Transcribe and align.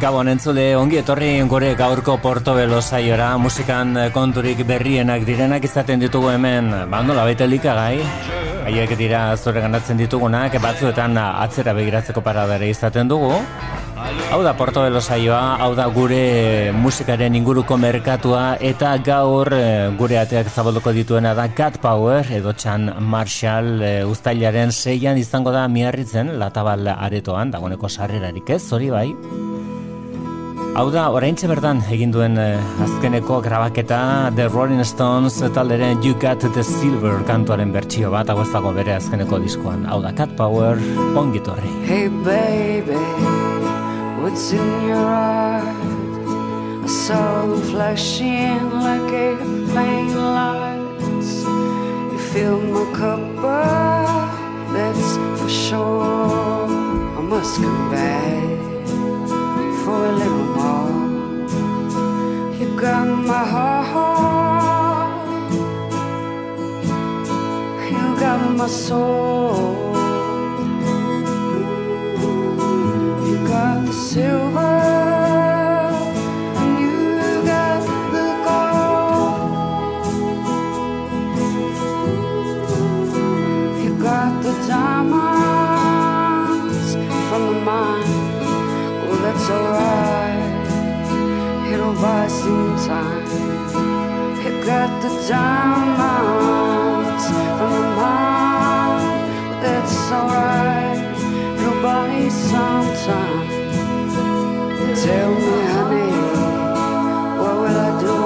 Gabon 0.00 0.30
entzule, 0.32 0.62
ongi 0.80 0.96
etorri 0.96 1.26
gure 1.44 1.74
gaurko 1.76 2.14
portobelo 2.24 2.78
saiora, 2.80 3.34
musikan 3.36 3.98
konturik 4.14 4.62
berrienak 4.64 5.26
direnak 5.28 5.66
izaten 5.68 6.00
ditugu 6.00 6.30
hemen, 6.32 6.70
bandola 6.88 7.26
baita 7.28 7.44
likagai, 7.44 7.98
haiek 8.64 8.94
dira 8.96 9.36
zure 9.36 9.60
ganatzen 9.60 10.00
ditugunak, 10.00 10.56
batzuetan 10.62 11.18
atzera 11.20 11.74
begiratzeko 11.76 12.22
paradare 12.24 12.70
izaten 12.72 13.12
dugu. 13.12 13.34
Hau 14.30 14.40
da 14.40 14.54
portobelo 14.56 15.02
saioa, 15.04 15.58
hau 15.60 15.74
da 15.76 15.84
gure 15.92 16.72
musikaren 16.72 17.36
inguruko 17.36 17.76
merkatua, 17.76 18.56
eta 18.56 18.94
gaur 19.04 19.52
eh, 19.52 19.90
gure 20.00 20.16
ateak 20.22 20.48
zabalduko 20.48 20.96
dituena 20.96 21.34
da 21.36 21.50
Cat 21.52 21.76
Power, 21.84 22.24
edo 22.40 22.56
Chan 22.56 22.88
Marshall 23.04 23.84
e, 23.84 23.92
ustailaren 24.08 24.72
seian 24.72 25.20
izango 25.20 25.52
da 25.52 25.68
miarritzen, 25.68 26.38
latabal 26.40 26.88
aretoan, 26.96 27.52
dagoeneko 27.52 27.92
sarrerarik 27.92 28.56
ez, 28.56 28.64
hori 28.72 28.94
bai. 28.96 29.08
Hau 30.70 30.84
da, 30.94 31.08
oraintxe 31.10 31.48
berdan 31.50 31.80
egin 31.90 32.12
duen 32.14 32.36
eh, 32.38 32.60
azkeneko 32.84 33.40
grabaketa 33.42 34.30
The 34.36 34.46
Rolling 34.52 34.84
Stones 34.86 35.40
talderen 35.54 35.98
You 36.04 36.14
Got 36.22 36.44
The 36.54 36.62
Silver 36.62 37.24
kantuaren 37.26 37.72
bertsio 37.74 38.12
bat, 38.14 38.30
hau 38.30 38.38
ez 38.44 38.52
dago 38.52 38.70
bere 38.76 38.94
azkeneko 38.94 39.40
diskoan. 39.42 39.82
Hau 39.90 39.98
da, 40.04 40.12
Cat 40.14 40.36
Power, 40.38 40.78
ongitorri. 41.18 41.72
Hey 41.88 42.06
baby, 42.22 43.00
what's 44.22 44.52
in 44.52 44.70
your 44.86 45.10
eyes? 45.10 45.66
I 46.84 46.86
saw 46.86 47.46
them 47.46 47.60
flashing 47.72 48.70
like 48.78 49.10
a 49.10 49.34
plane 49.74 50.14
lights. 50.14 51.42
You 51.42 52.18
fill 52.30 52.62
my 52.70 52.86
cup 52.94 53.42
up, 53.42 54.38
that's 54.70 55.18
for 55.42 55.50
sure. 55.50 56.70
I 57.18 57.26
must 57.26 57.56
come 57.60 57.90
back. 57.90 58.59
For 59.90 60.06
a 60.06 60.12
little. 60.22 60.40
You 62.60 62.68
got 62.80 63.06
my 63.30 63.44
heart, 63.52 65.12
you 67.92 68.04
got 68.24 68.40
my 68.60 68.68
soul, 68.68 69.94
you 73.26 73.36
got 73.52 73.76
the 73.86 73.92
silver. 73.92 74.99
Some 92.00 92.76
time. 92.86 93.26
You 94.42 94.52
got 94.64 94.90
the 95.02 95.10
diamonds 95.28 97.24
from 97.58 97.70
the 97.72 97.82
mine, 98.00 99.04
but 99.50 99.58
that's 99.60 100.10
alright. 100.10 101.00
It'll 101.58 101.78
buy 101.82 102.28
some 102.30 102.90
time. 103.04 103.48
Tell 104.96 105.30
me, 105.34 105.56
honey, 105.74 106.12
what 107.38 107.54
will 107.60 107.78
I 107.78 107.90
do 108.00 108.16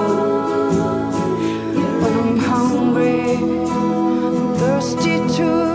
when 2.01 2.13
I'm 2.19 2.37
hungry, 2.37 3.27
thirsty 4.57 5.15
too, 5.35 5.74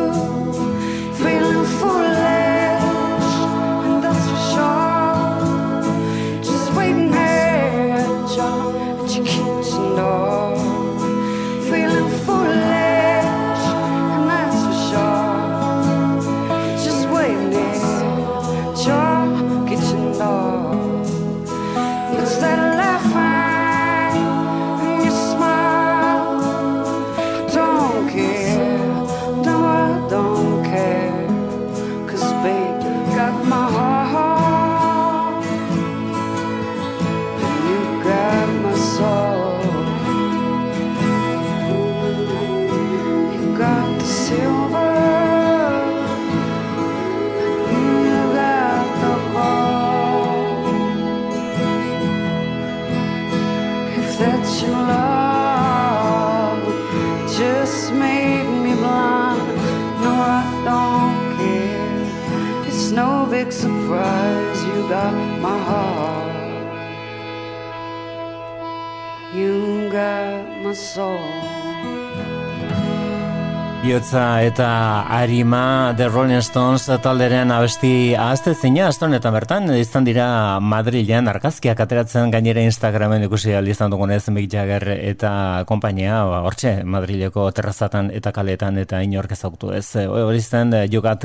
Biotza 73.80 74.42
eta 74.44 75.06
Arima 75.08 75.94
The 75.96 76.10
Rolling 76.10 76.42
Stones 76.44 76.84
talderen 77.00 77.48
abesti 77.48 78.12
ahazte 78.12 78.52
zina, 78.52 78.91
astonetan 78.91 79.32
bertan, 79.32 79.70
izan 79.72 80.04
dira 80.04 80.60
Madrilean 80.60 81.30
arkazkiak 81.32 81.80
ateratzen 81.80 82.28
gainera 82.28 82.60
Instagramen 82.60 83.24
ikusi 83.24 83.54
izan 83.72 83.88
dugunez 83.91 84.28
Mick 84.28 84.52
Jagger 84.52 84.84
eta 84.92 85.64
kompainia, 85.64 86.18
ba, 86.28 86.42
hortxe, 86.44 86.74
Madrileko 86.84 87.46
terrazatan 87.56 88.10
eta 88.12 88.34
kaletan 88.36 88.76
eta 88.82 89.00
inork 89.00 89.32
ezautu 89.32 89.72
ez. 89.72 89.97
Hori 89.97 90.44
zen, 90.44 90.76
jogat 90.92 91.24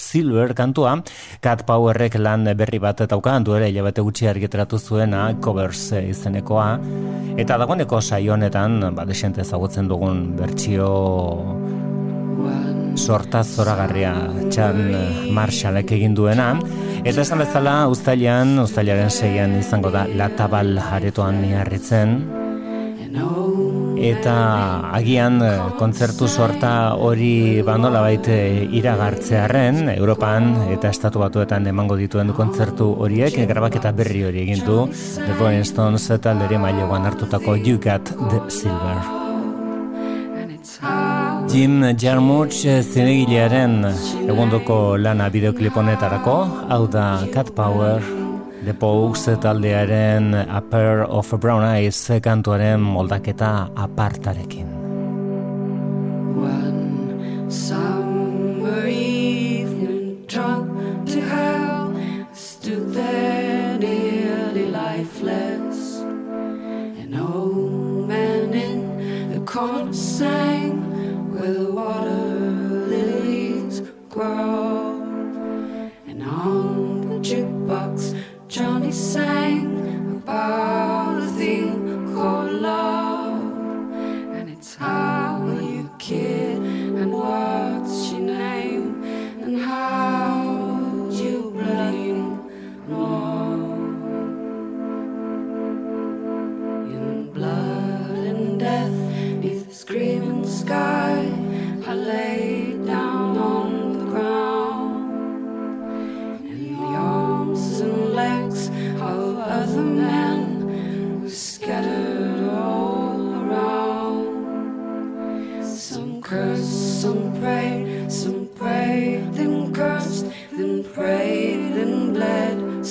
Silver 0.00 0.54
kantua, 0.54 0.96
Cat 1.44 1.66
Powerrek 1.68 2.16
lan 2.16 2.48
berri 2.56 2.80
bat 2.80 3.04
eta 3.04 3.20
ukan 3.20 3.44
duere, 3.44 3.68
jabete 3.76 4.00
gutxi 4.00 4.26
argiteratu 4.26 4.80
zuena, 4.80 5.34
covers 5.44 5.92
izenekoa, 6.00 6.70
eta 7.36 7.60
dagoeneko 7.60 8.00
saionetan, 8.00 8.94
ba, 8.96 9.04
desente 9.04 9.44
ezagutzen 9.44 9.92
dugun 9.92 10.30
bertsio 10.40 10.88
sorta 12.96 13.42
zoragarria 13.44 14.12
txan 14.50 15.32
Marshallek 15.36 15.94
egin 15.96 16.14
duena. 16.14 16.52
Eta 17.04 17.22
esan 17.22 17.40
bezala 17.44 17.86
ustailan 17.92 18.58
ustailaren 18.66 19.10
seian 19.10 19.56
izango 19.60 19.92
da 19.94 20.04
latabal 20.20 20.76
aretoan 20.78 21.40
niarritzen 21.44 22.20
eta 24.00 24.34
agian 24.96 25.40
kontzertu 25.76 26.28
sorta 26.28 26.96
hori 26.96 27.60
bandola 27.66 28.00
baite 28.06 28.36
iragartzearen 28.80 29.92
Europan 29.92 30.54
eta 30.72 30.88
estatu 30.94 31.20
batuetan 31.20 31.68
emango 31.68 32.00
dituen 32.00 32.32
kontzertu 32.36 32.90
horiek 33.04 33.36
grabaketa 33.52 33.92
berri 33.92 34.24
hori 34.24 34.44
egin 34.46 34.64
du 34.64 34.82
The 34.90 35.36
Rolling 35.36 35.68
Stones 35.68 36.08
eta 36.16 36.36
lere 36.42 36.58
maileguan 36.58 37.08
hartutako 37.12 37.58
You 37.60 37.80
Got 37.82 38.14
The 38.30 38.46
Silver 38.48 39.19
Jim 41.50 41.82
Jarmusch 41.98 42.62
zinegilearen 42.62 43.82
egondoko 44.30 44.76
lana 45.02 45.26
bideoklip 45.34 45.74
honetarako, 45.74 46.34
hau 46.70 46.84
da 46.86 47.26
Cat 47.34 47.50
Power, 47.56 47.98
The 48.64 48.74
Pogues 48.74 49.24
taldearen 49.42 50.34
A 50.34 50.60
Pair 50.60 51.02
of 51.08 51.32
Brown 51.40 51.64
Eyes 51.64 51.98
kantuaren 52.22 52.78
moldaketa 52.80 53.66
apartarekin. 53.74 54.68
One 56.38 57.50
summer 57.50 58.86
evening 58.86 60.26
drunk 60.28 61.10
to 61.10 61.20
hell 61.20 61.92
Stood 62.32 62.94
there 62.94 63.76
nearly 63.78 64.66
lifeless. 64.70 65.98
An 67.02 67.18
old 67.18 68.06
man 68.06 68.54
in 68.54 69.32
the 69.32 69.40
corner 69.40 69.92
sang 69.92 70.59
Where 71.50 71.64
the 71.64 71.72
water 71.72 72.10
lilies 72.86 73.82
grow. 74.08 75.02
And 76.06 76.22
on 76.22 77.08
the 77.08 77.16
jukebox 77.16 78.16
Johnny 78.46 78.92
sang 78.92 80.22
about 80.22 80.89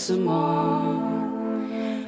some 0.09 0.23
more. 0.23 0.95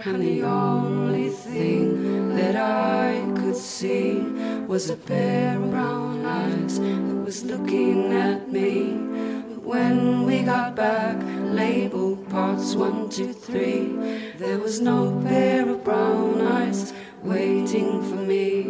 And 0.05 0.23
the 0.23 0.41
only 0.41 1.29
thing 1.29 2.35
that 2.35 2.55
I 2.55 3.21
could 3.39 3.55
see 3.55 4.21
was 4.65 4.89
a 4.89 4.95
pair 4.95 5.61
of 5.61 5.69
brown 5.69 6.25
eyes 6.25 6.79
that 6.79 7.21
was 7.23 7.43
looking 7.43 8.11
at 8.11 8.51
me. 8.51 8.97
But 9.49 9.61
when 9.73 10.25
we 10.25 10.41
got 10.41 10.75
back, 10.75 11.15
labeled 11.53 12.27
parts 12.27 12.73
one, 12.73 13.07
two, 13.07 13.33
three, 13.33 13.83
there 14.39 14.57
was 14.57 14.81
no 14.81 15.21
pair 15.23 15.69
of 15.69 15.83
brown 15.83 16.41
eyes 16.41 16.93
waiting 17.21 18.01
for 18.09 18.15
me. 18.15 18.61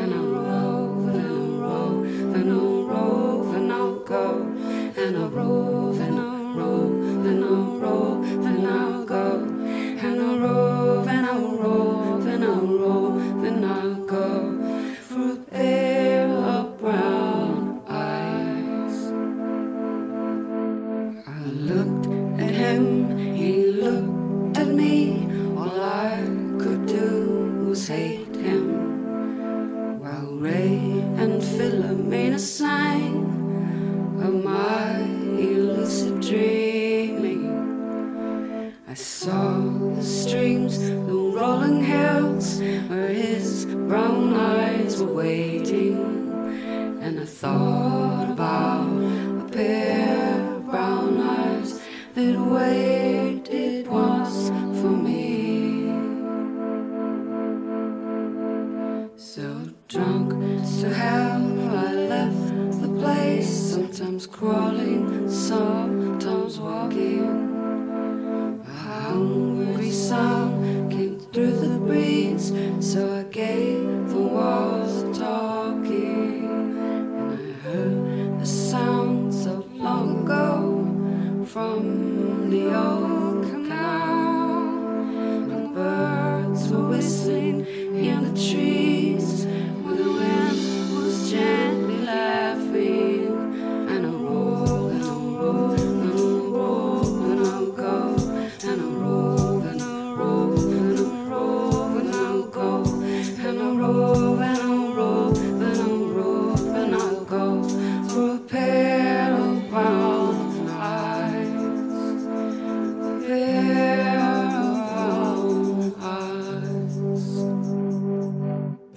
And 0.00 0.14
I 0.14 0.22
rove 0.38 1.08
and 1.08 1.26
I 1.26 1.66
rove 1.66 2.06
and 2.36 2.50
I'll 2.50 2.84
rove 2.84 3.54
and 3.54 3.70
I'll 3.70 3.98
go. 3.98 4.40
And 4.96 5.14
I 5.18 5.26
rove 5.26 6.00
and 6.00 6.18
I 6.18 6.35
then 6.56 7.44
I'll 7.44 7.78
roll, 7.78 8.22
then 8.22 8.66
I'll 8.66 9.04
go. 9.04 9.42
And 9.44 10.20
I'll 10.20 10.38
roll, 10.38 11.02
then 11.02 11.24
I'll 11.24 11.56
roll, 11.56 12.18
then 12.18 12.42
I'll 12.42 12.66
roll, 12.66 13.10
then 13.42 13.64
I'll 13.64 13.94
go. 14.06 14.55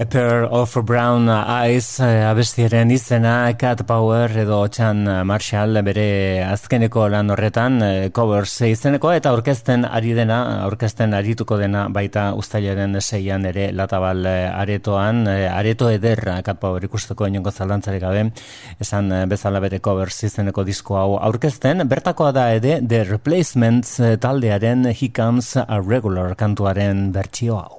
Pair 0.09 0.43
of 0.49 0.75
Brown 0.85 1.29
Eyes 1.29 1.99
eh, 2.01 2.25
abestiaren 2.25 2.89
izena 2.91 3.51
Cat 3.57 3.83
Power 3.85 4.33
edo 4.41 4.57
Chan 4.67 5.03
Marshall 5.25 5.79
bere 5.85 6.43
azkeneko 6.43 7.05
lan 7.13 7.29
horretan 7.29 7.77
eh, 7.85 8.09
covers 8.09 8.55
izeneko 8.65 9.11
eta 9.13 9.31
orkesten 9.35 9.85
ari 9.85 10.15
dena, 10.17 10.65
orkesten 10.65 11.13
arituko 11.13 11.59
dena 11.61 11.85
baita 11.93 12.33
ustailaren 12.33 12.97
seian 13.01 13.45
ere 13.45 13.69
latabal 13.71 14.25
eh, 14.25 14.49
aretoan, 14.49 15.27
areto 15.29 15.91
ederra 15.93 16.39
Cat 16.43 16.59
Power 16.59 16.89
ikusteko 16.89 17.29
inongo 17.29 17.53
zalantzarik 17.53 18.01
gabe, 18.01 18.27
esan 18.81 19.13
bezala 19.29 19.61
bere 19.61 19.79
covers 19.79 20.23
izeneko 20.25 20.65
disko 20.65 20.97
hau 20.97 21.19
aurkezten, 21.19 21.85
bertakoa 21.87 22.33
da 22.33 22.49
ere 22.57 22.79
The 22.81 23.03
Replacements 23.11 23.99
taldearen 24.19 24.89
He 24.89 25.13
Comes 25.13 25.55
a 25.61 25.81
Regular 25.81 26.33
kantuaren 26.35 27.11
bertsio 27.13 27.61
hau. 27.61 27.78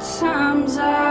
times 0.00 0.78
I 0.78 1.07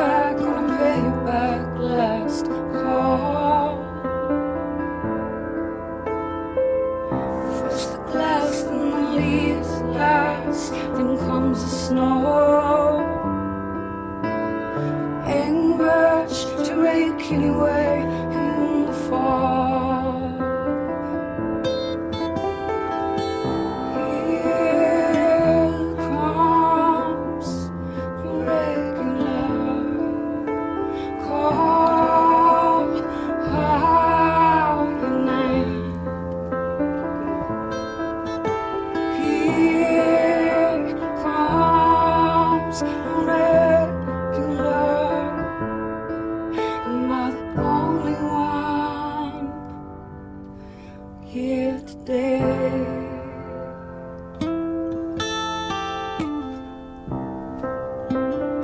back, 0.00 0.36
gonna 0.38 0.66
pay 0.78 0.98
you 1.06 1.14
back, 1.30 1.60
last 1.96 2.46
call. 2.80 3.68
First 7.58 7.88
the 7.92 8.00
glass, 8.10 8.62
then 8.62 8.90
the 8.94 9.02
leaves 9.18 9.72
last, 9.98 10.72
then 10.94 11.10
comes 11.26 11.58
the 11.64 11.70
snow. 11.84 12.20
Much 15.80 16.44
to 16.66 16.74
rake 16.76 17.32
anyway 17.32 17.89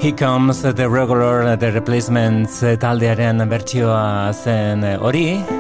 He 0.07 0.13
Comes 0.13 0.63
The 0.63 0.89
Regular 0.89 1.57
The 1.57 1.73
Replacements 1.73 2.63
eh, 2.63 2.77
taldearen 2.79 3.43
bertsioa 3.51 4.31
zen 4.31 4.85
eh, 4.87 4.95
hori 5.03 5.56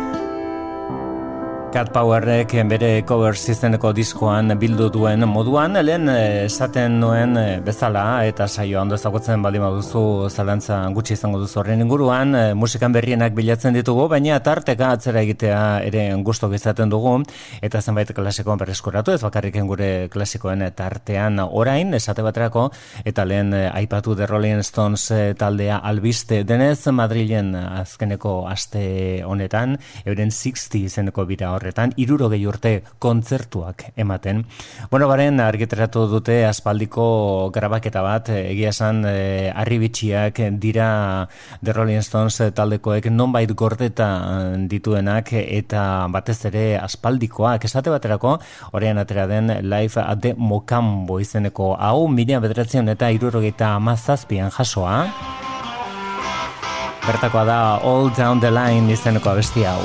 Cat 1.76 1.90
Powerrek 1.92 2.54
bere 2.71 3.02
covers 3.04 3.50
izeneko 3.52 3.90
diskoan 3.92 4.54
bildu 4.56 4.87
duen 4.88 5.26
moduan, 5.28 5.76
lehen 5.85 6.09
eh, 6.09 6.47
esaten 6.47 6.95
nuen 7.02 7.37
eh, 7.37 7.59
bezala 7.61 8.25
eta 8.25 8.47
saio 8.49 8.78
ondo 8.80 8.97
ezagutzen 8.97 9.42
baldin 9.45 9.61
baduzu 9.61 10.30
zalantza 10.30 10.78
gutxi 10.97 11.12
izango 11.18 11.37
duzu 11.42 11.61
horren 11.61 11.83
inguruan, 11.85 12.33
eh, 12.33 12.54
musikan 12.56 12.95
berrienak 12.97 13.35
bilatzen 13.37 13.76
ditugu, 13.76 14.06
baina 14.09 14.38
tarteka 14.40 14.95
atzera 14.95 15.21
egitea 15.26 15.59
ere 15.90 16.06
gustok 16.25 16.54
izaten 16.56 16.88
dugu 16.88 17.12
eta 17.61 17.83
zenbait 17.83 18.14
klasikoan 18.16 18.56
berreskuratu, 18.64 19.12
ez 19.12 19.21
bakarriken 19.21 19.68
gure 19.68 20.09
klasikoen 20.09 20.64
tartean 20.73 21.45
orain, 21.45 21.92
esate 22.00 22.25
baterako, 22.25 22.71
eta 23.04 23.28
lehen 23.28 23.52
eh, 23.52 23.68
aipatu 23.83 24.16
The 24.16 24.30
Rolling 24.33 24.64
Stones 24.64 25.12
taldea 25.37 25.83
albiste 25.85 26.40
denez 26.49 26.88
Madrilen 26.88 27.52
azkeneko 27.52 28.47
aste 28.49 29.21
honetan, 29.28 29.76
euren 30.06 30.33
60 30.33 30.80
izeneko 30.88 31.28
bira 31.28 31.52
horretan, 31.66 31.92
irurogei 31.99 32.40
urte 32.46 32.73
kontzertuak 33.02 33.90
ematen. 33.99 34.44
Bueno, 34.90 35.08
baren 35.11 35.40
argiteratu 35.42 36.06
dute 36.11 36.44
aspaldiko 36.46 37.50
grabaketa 37.54 38.02
bat, 38.06 38.30
egia 38.30 38.70
esan 38.70 39.02
eh, 39.08 39.50
arribitxiak 39.50 40.40
dira 40.62 41.28
The 41.62 41.75
Rolling 41.75 42.04
Stones 42.06 42.38
taldekoek 42.54 43.11
nonbait 43.11 43.50
gordeta 43.56 44.08
dituenak 44.70 45.32
eta 45.40 46.06
batez 46.12 46.38
ere 46.50 46.66
aspaldikoak 46.78 47.66
esate 47.66 47.90
baterako, 47.90 48.37
orain 48.73 48.99
atera 49.02 49.26
den 49.26 49.50
Live 49.66 50.00
at 50.00 50.23
the 50.23 50.35
Mocambo 50.37 51.18
izeneko 51.20 51.75
hau, 51.75 52.06
mila 52.08 52.40
bederatzen 52.40 52.88
eta 52.94 53.11
irurogeita 53.11 53.75
amazazpian 53.76 54.52
jasoa. 54.54 55.06
Bertakoa 57.06 57.44
da 57.46 57.58
All 57.87 58.11
Down 58.11 58.40
the 58.42 58.50
Line 58.50 58.92
izeneko 58.92 59.30
abesti 59.30 59.62
hau. 59.64 59.80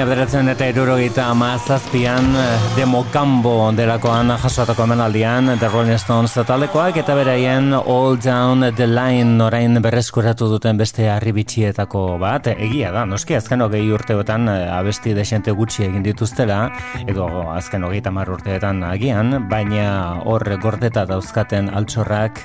Mila 0.00 0.14
beratzen 0.14 0.48
eta 0.48 0.64
erurogeita 0.64 1.26
amazazpian 1.28 2.30
demo 2.72 3.02
kambo 3.12 3.66
delakoan 3.76 4.32
jasoatako 4.40 4.86
menaldian 4.88 5.50
The 5.60 5.68
Rolling 5.68 5.98
Stones 6.00 6.32
talekoak 6.48 6.96
eta 7.02 7.12
beraien 7.18 7.74
All 7.74 8.16
Down 8.16 8.64
the 8.78 8.86
Line 8.88 9.36
orain 9.44 9.76
berreskuratu 9.84 10.48
duten 10.48 10.80
beste 10.80 11.04
arribitxietako 11.12 12.16
bat 12.16 12.48
egia 12.54 12.94
da, 12.96 13.04
noski 13.04 13.36
azken 13.36 13.60
hogei 13.60 13.82
urteotan 13.92 14.48
abesti 14.48 15.12
desente 15.12 15.52
gutxi 15.52 15.84
egin 15.90 16.08
dituztela 16.08 16.62
edo 17.04 17.28
azken 17.52 17.84
hogei 17.84 18.00
tamar 18.00 18.32
urteetan 18.32 18.80
agian 18.88 19.50
baina 19.52 20.22
hor 20.24 20.48
gordeta 20.64 21.04
dauzkaten 21.04 21.68
altxorrak 21.76 22.40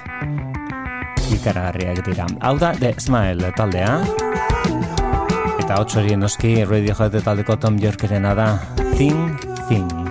ikaragarriak 1.32 2.04
dira. 2.04 2.28
Hau 2.42 2.58
da, 2.60 2.76
The 2.76 2.98
Smile 3.00 3.56
taldea 3.56 4.02
eta 5.66 5.80
hotz 5.82 5.96
hori 5.98 6.14
noski 6.22 6.52
Radiohead 6.70 7.18
taldeko 7.26 7.58
Tom 7.58 7.82
Yorkerena 7.82 8.38
da. 8.38 8.50
Thing 8.98 9.40
Thing 9.66 10.05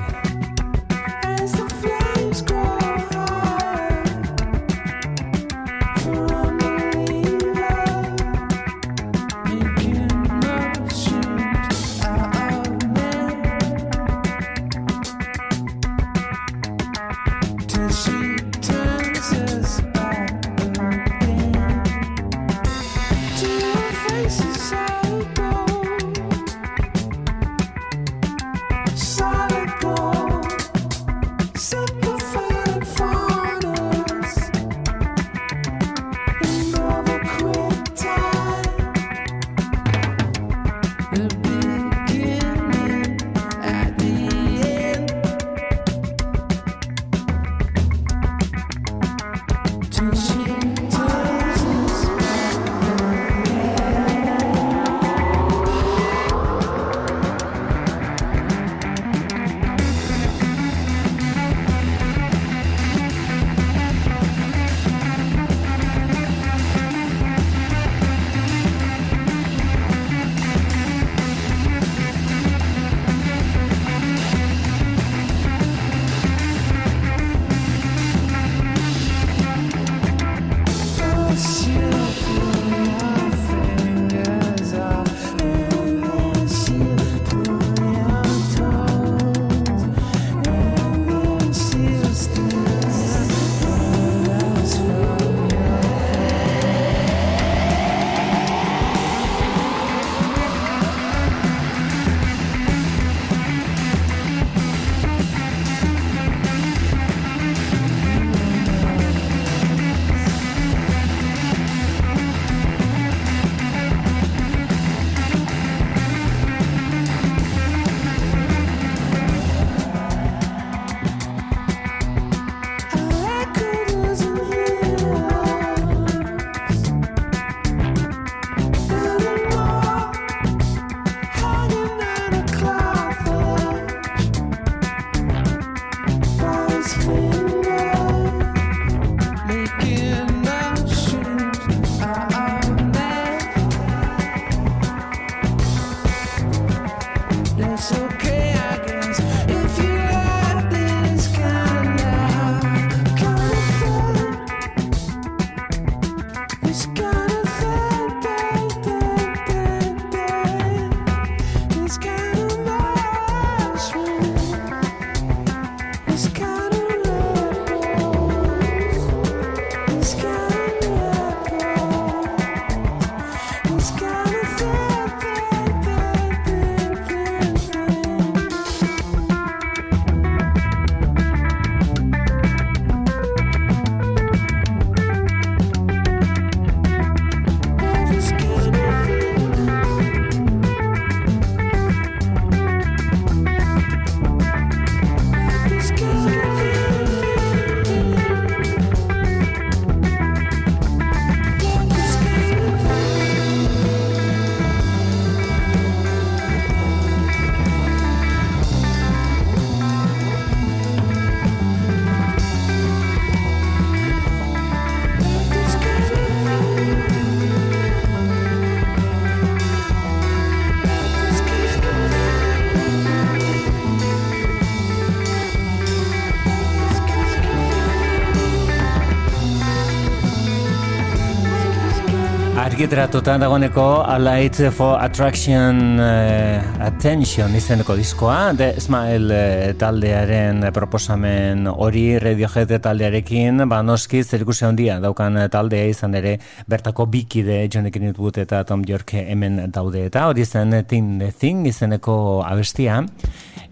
argitratuta 232.84 233.38
dagoeneko 233.40 234.04
A 234.04 234.18
Light 234.18 234.58
for 234.70 234.98
Attraction 235.00 235.96
uh, 235.96 236.84
Attention 236.84 237.54
izeneko 237.56 237.94
diskoa 237.96 238.52
The 238.58 238.74
Smile 238.80 239.38
uh, 239.38 239.70
taldearen 239.80 240.66
proposamen 240.74 241.64
hori 241.70 242.18
Radiohead 242.20 242.74
taldearekin 242.84 243.64
ba 243.70 243.80
noski 243.80 244.20
zerikusi 244.20 244.66
handia 244.68 244.98
daukan 245.00 245.46
taldea 245.48 245.88
izan 245.94 246.18
ere 246.20 246.36
bertako 246.68 247.06
bikide 247.08 247.62
Johnny 247.72 247.90
Greenwood 247.94 248.42
eta 248.44 248.60
Tom 248.68 248.84
York 248.84 249.16
hemen 249.16 249.62
daude. 249.72 250.04
Eta 250.10 250.26
hori 250.28 250.44
zen 250.44 250.82
Tin 250.84 251.16
The 251.18 251.32
Thing 251.32 251.64
izeneko 251.72 252.42
abestia 252.44 253.00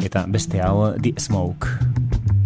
eta 0.01 0.25
beste 0.25 0.65
hau 0.65 0.95
The 0.97 1.13
Smoke 1.21 2.42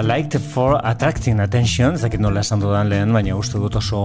I 0.00 0.02
liked 0.02 0.38
for 0.38 0.80
attracting 0.82 1.40
attention, 1.40 1.98
zakit 2.00 2.22
nola 2.24 2.40
esan 2.40 2.62
dudan 2.62 2.88
lehen, 2.88 3.10
baina 3.12 3.34
uste 3.36 3.58
dut 3.60 3.74
oso, 3.76 3.98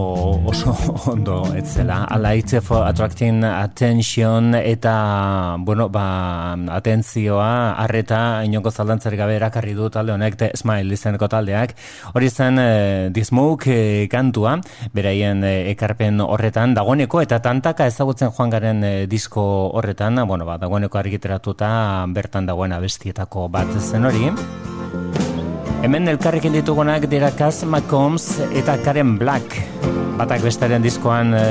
oso 0.52 0.74
ondo 1.14 1.38
etzela. 1.56 2.02
I 2.12 2.18
liked 2.20 2.60
for 2.68 2.84
attracting 2.84 3.46
attention 3.48 4.58
eta, 4.60 5.56
bueno, 5.64 5.88
ba, 5.88 6.58
atentzioa, 6.76 7.80
arreta, 7.80 8.44
inoko 8.44 8.76
zaldantzari 8.76 9.16
gabe 9.16 9.38
erakarri 9.40 9.72
du 9.72 9.88
talde 9.88 10.12
honek, 10.12 10.36
te 10.36 10.52
smile 10.60 11.00
izeneko 11.00 11.32
taldeak. 11.32 11.78
Hori 12.12 12.28
zen, 12.30 12.60
The 13.16 13.24
Smoke 13.32 13.72
eh, 13.72 14.12
kantua, 14.12 14.60
beraien 14.92 15.48
eh, 15.48 15.72
ekarpen 15.72 16.20
horretan, 16.28 16.76
dagoeneko 16.76 17.24
eta 17.24 17.40
tantaka 17.40 17.88
ezagutzen 17.88 18.36
joan 18.36 18.52
garen 18.52 18.84
eh, 18.84 18.96
disko 19.08 19.48
horretan, 19.72 20.26
bueno, 20.28 20.44
ba, 20.44 20.60
dagoeneko 20.60 21.00
argiteratuta 21.00 21.70
bertan 22.12 22.52
dagoena 22.52 22.84
bestietako 22.84 23.48
bat 23.48 23.80
zen 23.80 24.12
hori. 24.12 24.34
Hemen 25.86 26.10
elkarrekin 26.10 26.56
ditugunak 26.58 27.04
dira 27.06 27.28
Kaz 27.38 27.60
McCombs 27.62 28.40
eta 28.58 28.74
Karen 28.82 29.20
Black. 29.22 29.60
Batak 30.18 30.42
bestaren 30.42 30.82
diskoan 30.82 31.36
e, 31.38 31.44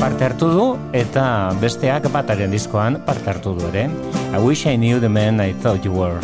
parte 0.00 0.24
hartu 0.24 0.48
du 0.54 0.64
eta 0.96 1.52
besteak 1.60 2.08
bataren 2.14 2.56
diskoan 2.56 2.96
parte 3.04 3.28
hartu 3.34 3.52
du 3.58 3.68
ere. 3.74 3.90
I 4.32 4.40
wish 4.40 4.64
I 4.64 4.80
knew 4.80 5.04
the 5.04 5.12
man 5.12 5.44
I 5.44 5.52
thought 5.52 5.84
you 5.84 5.92
were. 5.92 6.16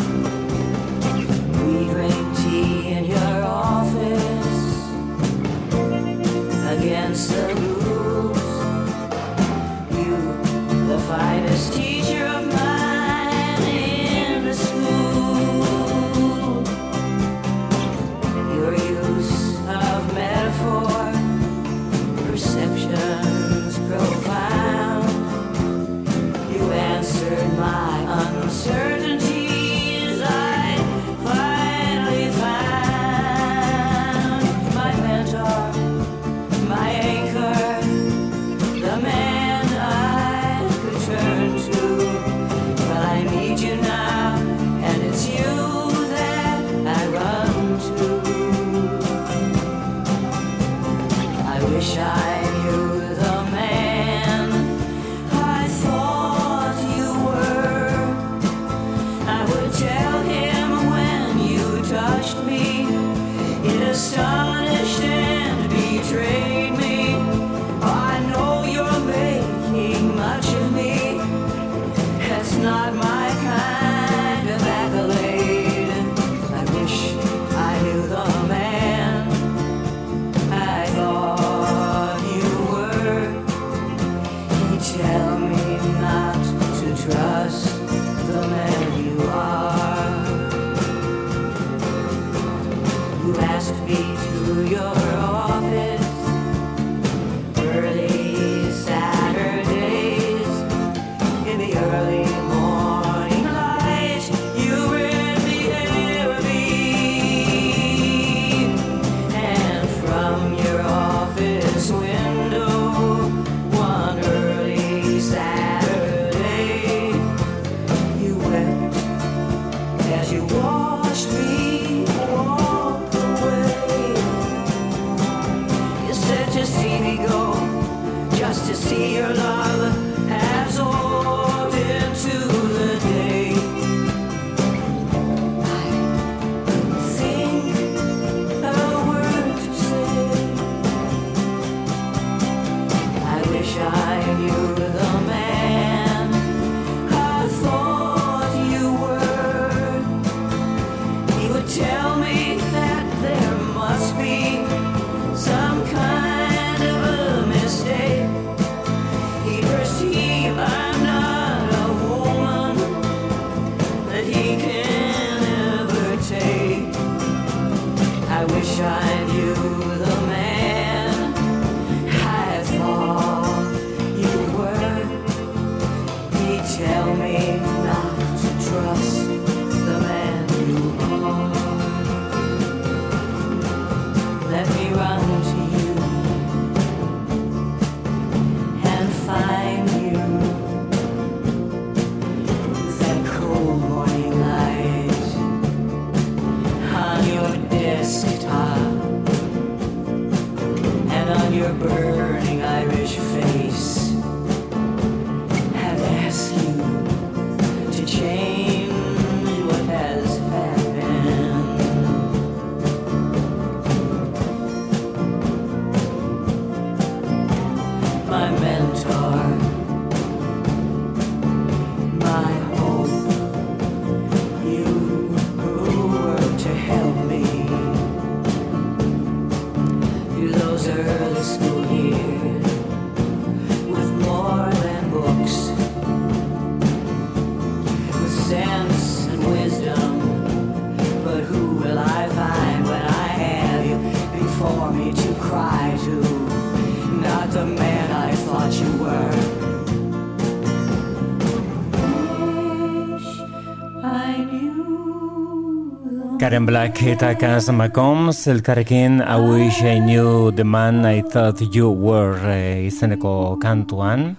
Karen 256.53 256.67
Black 256.69 257.01
eta 257.01 257.31
Kaz 257.33 257.65
McCombs 257.73 258.45
elkarrekin 258.45 259.23
I 259.25 259.37
wish 259.41 259.81
I 259.81 259.97
knew 259.97 260.51
the 260.51 260.63
man 260.63 261.03
I 261.03 261.23
thought 261.23 261.57
you 261.73 261.89
were 261.89 262.37
e, 262.45 262.85
izeneko 262.85 263.57
kantuan. 263.57 264.35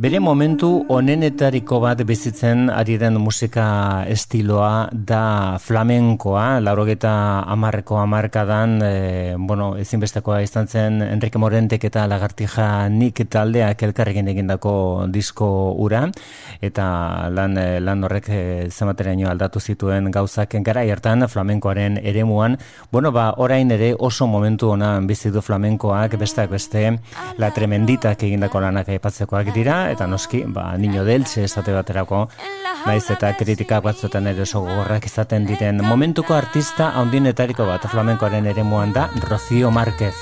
Bere 0.00 0.16
momentu 0.24 0.86
onenetariko 0.88 1.76
bat 1.82 2.00
bizitzen 2.08 2.70
ari 2.72 2.94
den 2.96 3.18
musika 3.20 4.06
estiloa 4.08 4.88
da 4.94 5.58
flamenkoa, 5.60 6.62
laurogeta 6.64 7.12
amarreko 7.52 7.98
amarkadan, 8.00 8.78
e, 8.80 8.94
bueno, 9.36 9.74
ezinbestekoa 9.76 10.40
izan 10.40 10.72
zen 10.72 11.02
Enrique 11.04 11.36
Morentek 11.36 11.84
eta 11.90 12.06
Lagartija 12.08 12.88
Nik 12.88 13.20
taldeak 13.28 13.84
elkarrekin 13.84 14.32
egindako 14.32 14.72
disko 15.12 15.50
ura, 15.76 16.06
eta 16.60 17.28
lan, 17.32 17.56
e, 17.58 17.80
lan 17.80 18.04
horrek 18.04 18.28
e, 18.28 18.40
zemateraino 18.70 19.30
aldatu 19.30 19.60
zituen 19.60 20.10
gauzak 20.12 20.56
gara 20.64 20.82
hartan 20.82 21.26
flamenkoaren 21.28 21.98
eremuan, 22.02 22.58
bueno, 22.92 23.12
ba, 23.12 23.32
orain 23.36 23.70
ere 23.70 23.94
oso 23.98 24.26
momentu 24.26 24.70
ona 24.70 24.98
bizitu 25.00 25.42
flamenkoak, 25.42 26.16
besteak 26.20 26.50
beste, 26.50 26.98
la 27.38 27.50
tremenditak 27.50 28.22
egindako 28.22 28.60
lanak 28.60 28.88
aipatzekoak 28.88 29.52
dira, 29.54 29.90
eta 29.90 30.06
noski, 30.06 30.44
ba, 30.46 30.76
niño 30.76 31.04
deltze 31.04 31.44
esate 31.44 31.72
baterako, 31.72 32.26
naiz 32.86 33.04
eta 33.10 33.32
kritika 33.38 33.80
batzuetan 33.84 34.26
ere 34.30 34.42
oso 34.42 34.64
gogorrak 34.64 35.06
izaten 35.06 35.46
diren. 35.48 35.82
Momentuko 35.84 36.34
artista 36.34 36.92
haundinetariko 36.96 37.66
bat 37.66 37.88
flamenkoaren 37.90 38.46
ere 38.46 38.64
da 38.94 39.10
Rocío 39.28 39.70
Márquez. 39.70 40.14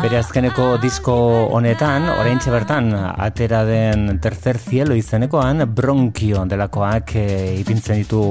Bere 0.00 0.16
azkeneko 0.16 0.78
disko 0.80 1.14
honetan, 1.52 2.06
orain 2.08 2.38
bertan 2.40 2.92
atera 2.94 3.64
den 3.68 4.18
tercer 4.18 4.56
cielo 4.58 4.94
izenekoan, 4.96 5.66
bronkio 5.74 6.44
delakoak 6.48 7.14
e, 7.20 7.26
ipintzen 7.60 8.00
ditu 8.00 8.22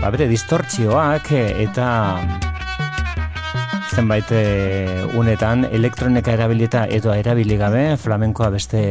ba, 0.00 0.10
bere 0.10 0.28
distortzioak 0.30 1.32
eta 1.34 1.88
zenbait 3.96 4.30
eh, 4.30 5.02
unetan 5.16 5.64
elektronika 5.72 6.34
erabilita 6.36 6.84
edo 6.92 7.14
erabili 7.16 7.56
gabe 7.56 7.96
flamenkoa 7.96 8.50
beste 8.52 8.82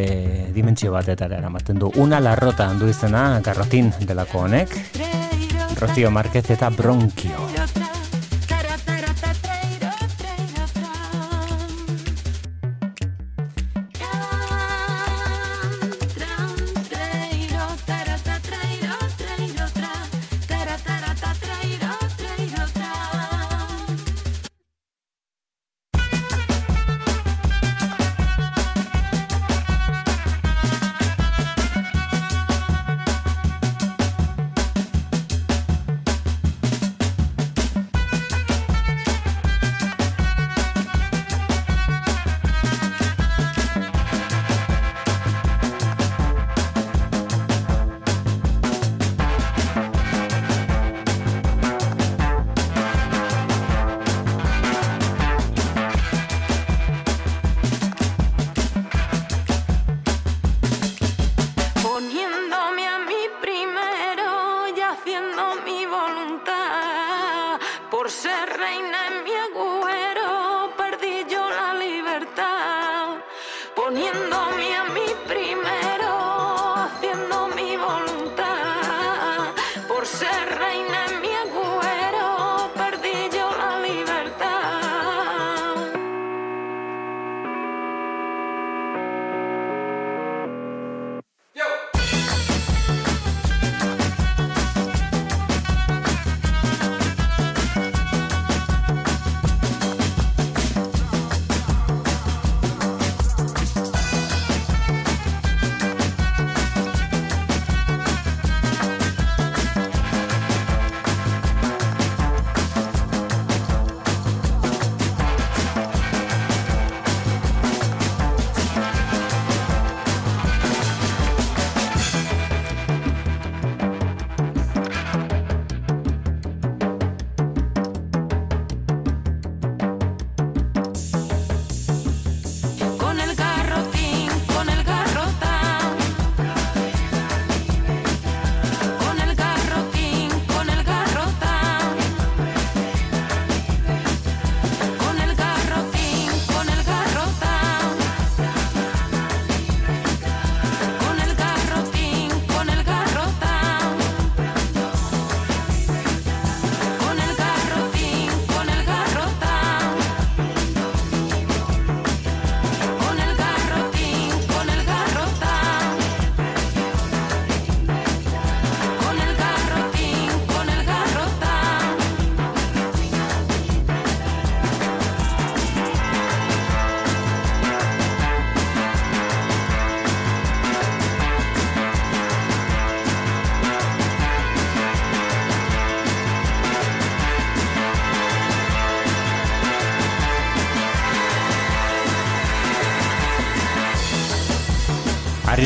dimentsio 0.55 0.91
batetara 0.95 1.37
eramaten 1.37 1.79
du. 1.79 1.91
Una 2.01 2.19
larrota 2.19 2.67
handu 2.71 2.89
izena 2.89 3.39
garrotin 3.45 3.93
delako 4.01 4.47
honek. 4.47 4.75
Rocío 5.79 6.11
Márquez 6.11 6.49
eta 6.57 6.71
Bronkio. 6.73 7.64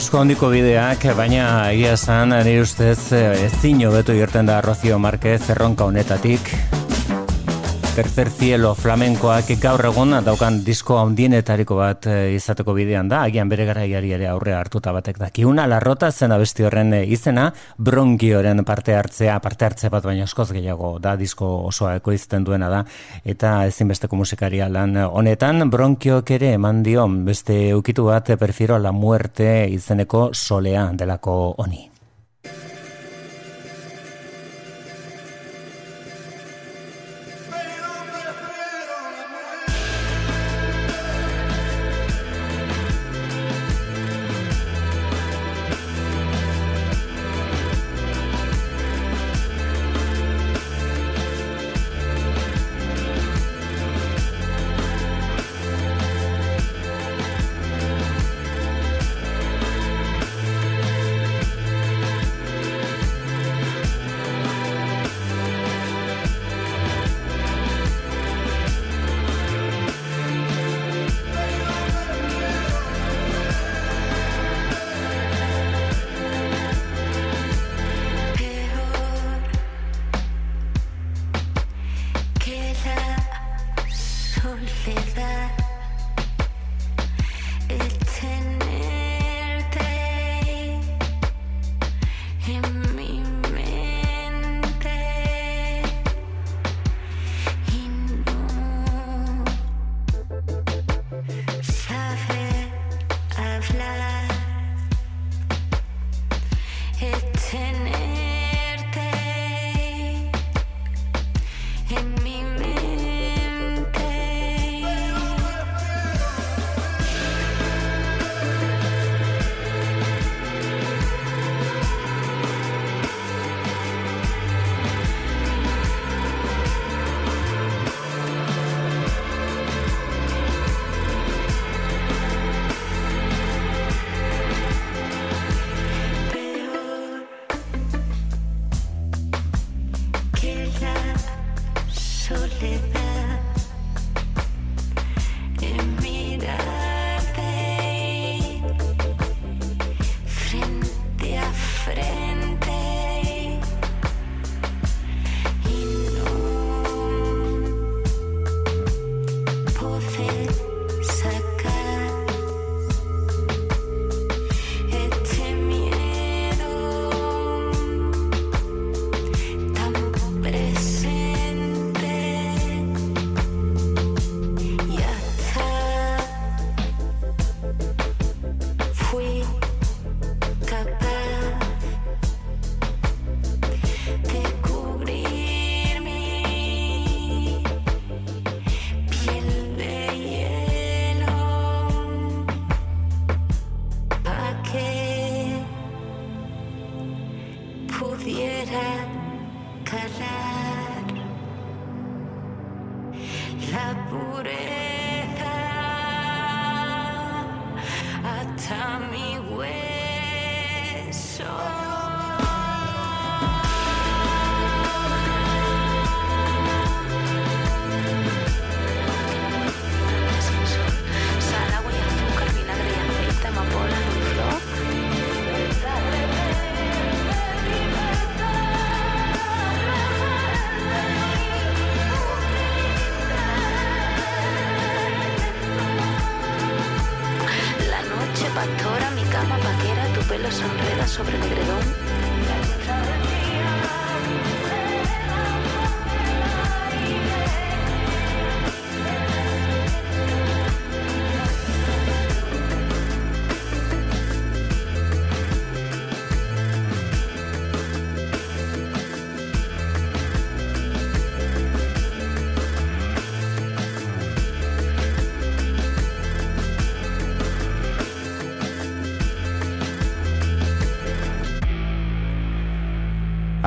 Arrisko 0.09 0.23
handiko 0.25 0.47
bideak, 0.49 1.03
baina 1.13 1.43
egia 1.69 1.91
zan, 1.93 2.33
nire 2.33 2.63
ustez, 2.63 3.13
ezin 3.13 3.83
hobeto 3.85 4.17
irten 4.17 4.49
da 4.49 4.57
Rocio 4.65 4.97
Marquez 4.97 5.51
erronka 5.53 5.85
honetatik. 5.85 6.49
Tercer 7.99 8.29
cielo 8.31 8.69
flamenkoak 8.79 9.49
gaur 9.59 9.81
egun 9.89 10.13
daukan 10.23 10.61
disko 10.63 10.95
handienetariko 11.01 11.75
bat 11.75 12.05
eh, 12.07 12.29
izateko 12.37 12.71
bidean 12.77 13.09
da, 13.11 13.25
agian 13.27 13.51
bere 13.51 13.65
garaiari 13.67 14.13
ere 14.15 14.29
aurre 14.31 14.53
hartuta 14.55 14.93
batek 14.95 15.19
daki. 15.19 15.43
Una 15.43 15.65
larrota 15.67 16.07
zen 16.07 16.31
abesti 16.31 16.63
horren 16.63 16.93
eh, 16.95 17.01
izena, 17.11 17.49
bronkioren 17.75 18.63
parte 18.63 18.95
hartzea, 18.95 19.35
parte 19.43 19.67
hartze 19.67 19.91
bat 19.91 20.07
baina 20.07 20.23
askoz 20.29 20.47
gehiago 20.55 20.93
da. 21.03 21.17
Disko 21.19 21.51
osoa 21.73 21.97
ekoizten 21.99 22.47
duena 22.47 22.71
da, 22.71 22.85
eta 23.35 23.65
ezinbesteko 23.67 24.23
musikaria 24.23 24.71
lan 24.71 24.95
honetan, 25.03 25.67
bronkiok 25.67 26.35
ere 26.39 26.55
eman 26.55 26.79
dion 26.87 27.25
beste 27.27 27.75
ukitu 27.75 28.07
bat 28.07 28.31
perfiro 28.39 28.79
la 28.79 28.95
muerte 28.95 29.65
izeneko 29.75 30.29
solea 30.31 30.93
delako 30.95 31.39
honi. 31.57 31.89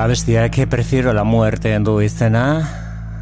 Abestiak 0.03 0.57
prefiero 0.67 1.13
la 1.13 1.23
muerte 1.23 1.79
du 1.79 2.01
izena 2.01 2.67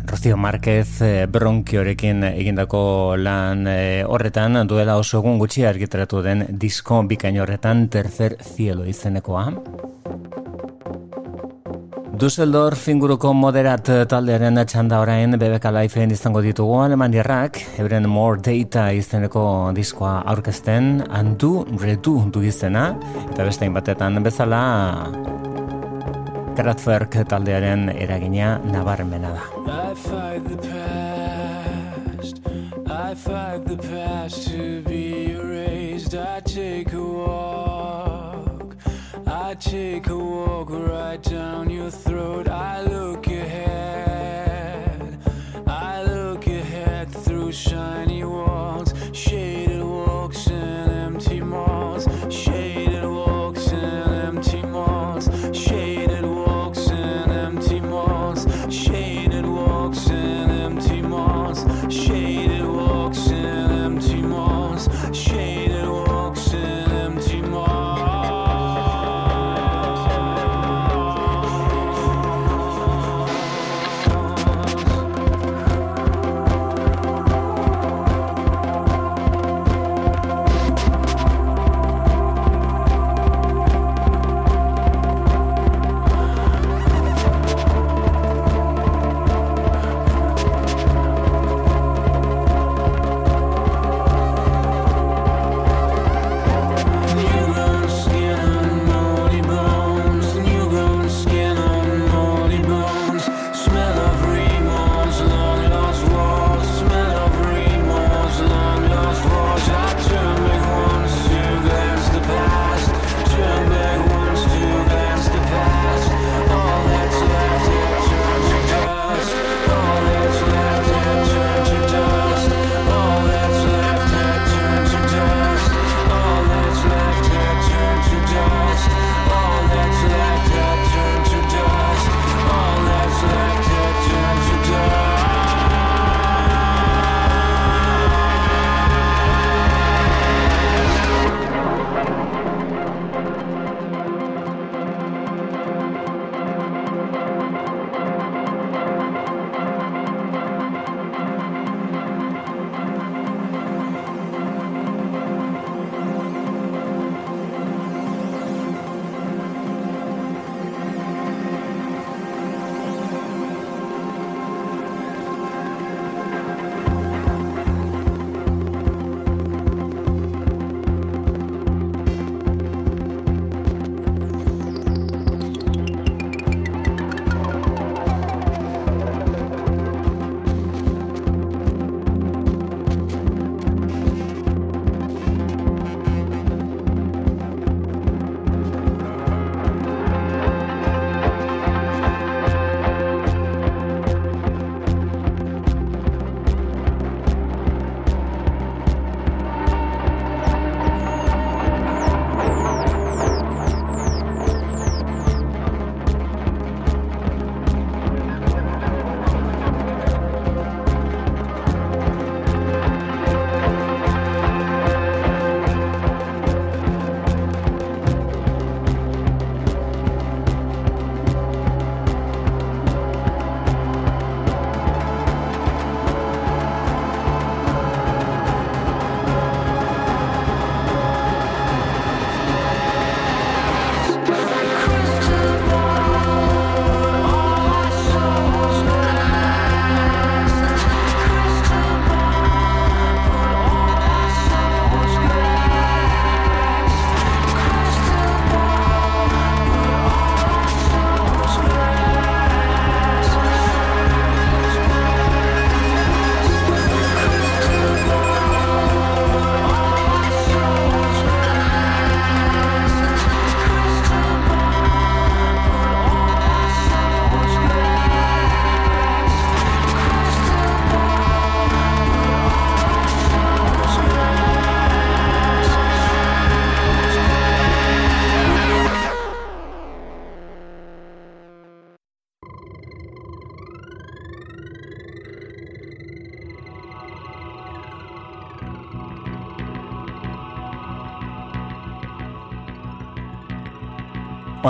Rocío 0.07 0.35
Márquez 0.35 1.03
eh, 1.03 1.27
bronkiorekin 1.29 2.23
egindako 2.23 3.13
lan 3.21 3.67
eh, 3.69 4.01
horretan 4.01 4.65
duela 4.65 4.95
oso 4.97 5.19
egun 5.19 5.37
gutxi 5.37 5.61
argitratu 5.69 6.23
den 6.25 6.41
disko 6.57 7.03
bikain 7.03 7.37
horretan 7.37 7.85
tercer 7.87 8.39
cielo 8.41 8.87
izenekoa. 8.89 9.45
Dusseldorf 12.17 12.87
inguruko 12.89 13.29
moderat 13.33 13.87
taldearen 14.09 14.57
txanda 14.65 14.99
orain 15.05 15.37
BBK 15.37 15.71
Lifeen 15.77 16.11
izango 16.17 16.41
ditugu 16.41 16.79
alemaniarrak. 16.81 17.61
Euren 17.77 18.09
More 18.09 18.41
Data 18.41 18.89
izeneko 18.93 19.43
diskoa 19.77 20.23
aurkezten 20.33 21.03
andu 21.09 21.59
redu 21.81 22.23
du 22.33 22.41
izena. 22.41 22.95
Eta 23.29 23.45
beste 23.45 23.69
batetan 23.69 24.21
bezala 24.25 24.61
Kraftwerk 26.61 27.15
taldearen 27.25 27.89
eragina 27.89 28.61
nabarmena 28.73 29.29
da. 29.33 29.41
I 29.65 29.95
fight 29.95 30.43
the 30.47 30.57
past. 30.57 32.35
I 32.87 33.15
fight 33.15 33.65
the 33.65 33.77
past 33.77 34.47
to 34.49 34.83
be 34.83 35.31
erased. 35.31 36.13
I 36.13 36.39
take 36.41 36.93
a 36.93 37.01
walk. 37.01 38.75
I 39.25 39.55
take 39.55 40.07
a 40.07 40.15
walk 40.15 40.69
right 40.69 41.23
down 41.23 41.71
your 41.71 41.89
throat. 41.89 42.47
I 42.47 42.83
look 42.83 43.25
ahead. 43.25 45.17
I 45.65 46.03
look 46.03 46.45
ahead 46.45 47.09
through 47.09 47.51
shiny 47.53 48.23
walls 48.23 48.93
Shaded 49.13 49.83
walks 49.83 49.90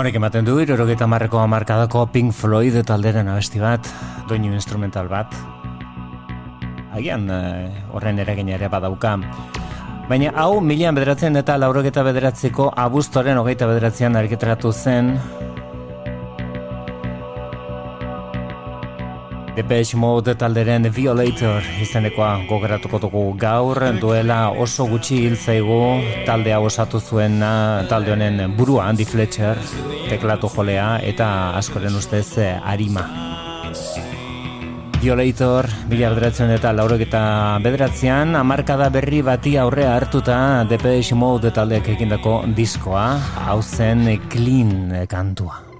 Honek 0.02 0.16
ematen 0.18 0.42
du, 0.42 0.56
irurogeita 0.58 1.06
marreko 1.06 1.38
amarkadako 1.38 2.00
Pink 2.10 2.32
Floyd 2.34 2.74
talderen 2.82 3.28
abesti 3.30 3.60
bat, 3.62 3.86
doinu 4.26 4.48
instrumental 4.50 5.06
bat. 5.06 5.30
Agian, 6.90 7.28
eh, 7.30 7.70
horren 7.94 8.18
eragin 8.18 8.48
ere 8.50 8.66
badauka. 8.66 9.12
Baina 10.08 10.32
hau, 10.34 10.58
milian 10.58 10.98
bederatzen 10.98 11.38
eta 11.38 11.54
laurogeta 11.54 12.02
bederatzeko 12.02 12.72
abuztoren 12.74 13.38
hogeita 13.38 13.70
bederatzean 13.70 14.18
argiteratu 14.18 14.72
zen, 14.72 15.20
Depeche 19.52 19.98
Mode 20.00 20.32
talderen 20.40 20.86
Violator 20.96 21.66
izenekoa 21.84 22.46
gogeratuko 22.48 22.98
dugu. 23.02 23.22
Gaur 23.36 23.76
duela 24.00 24.46
oso 24.48 24.86
gutxi 24.88 25.18
hil 25.26 25.34
zaigu 25.36 26.00
taldea 26.24 26.60
osatu 26.64 27.00
zuen 27.00 27.36
talde 27.90 28.14
honen 28.14 28.40
burua 28.56 28.86
Andy 28.88 29.04
Fletcher 29.04 29.60
teklatu 30.08 30.48
jolea 30.54 30.86
eta 31.04 31.26
askoren 31.58 31.98
ustez 31.98 32.38
eh, 32.38 32.54
arima. 32.64 33.04
Violator 35.02 35.68
mila 35.90 36.12
bederatzen 36.14 36.54
eta 36.54 36.72
laurok 36.72 37.04
eta 37.04 37.24
bederatzean 37.60 38.36
amarkada 38.38 38.86
berri 38.94 39.20
bati 39.26 39.58
aurrea 39.58 39.96
hartuta 39.98 40.38
Depeche 40.70 41.18
Mode 41.18 41.52
taldeak 41.52 41.92
egindako 41.96 42.38
diskoa 42.56 43.04
hau 43.44 43.60
zen 43.60 44.06
clean 44.30 45.04
kantua 45.10 45.71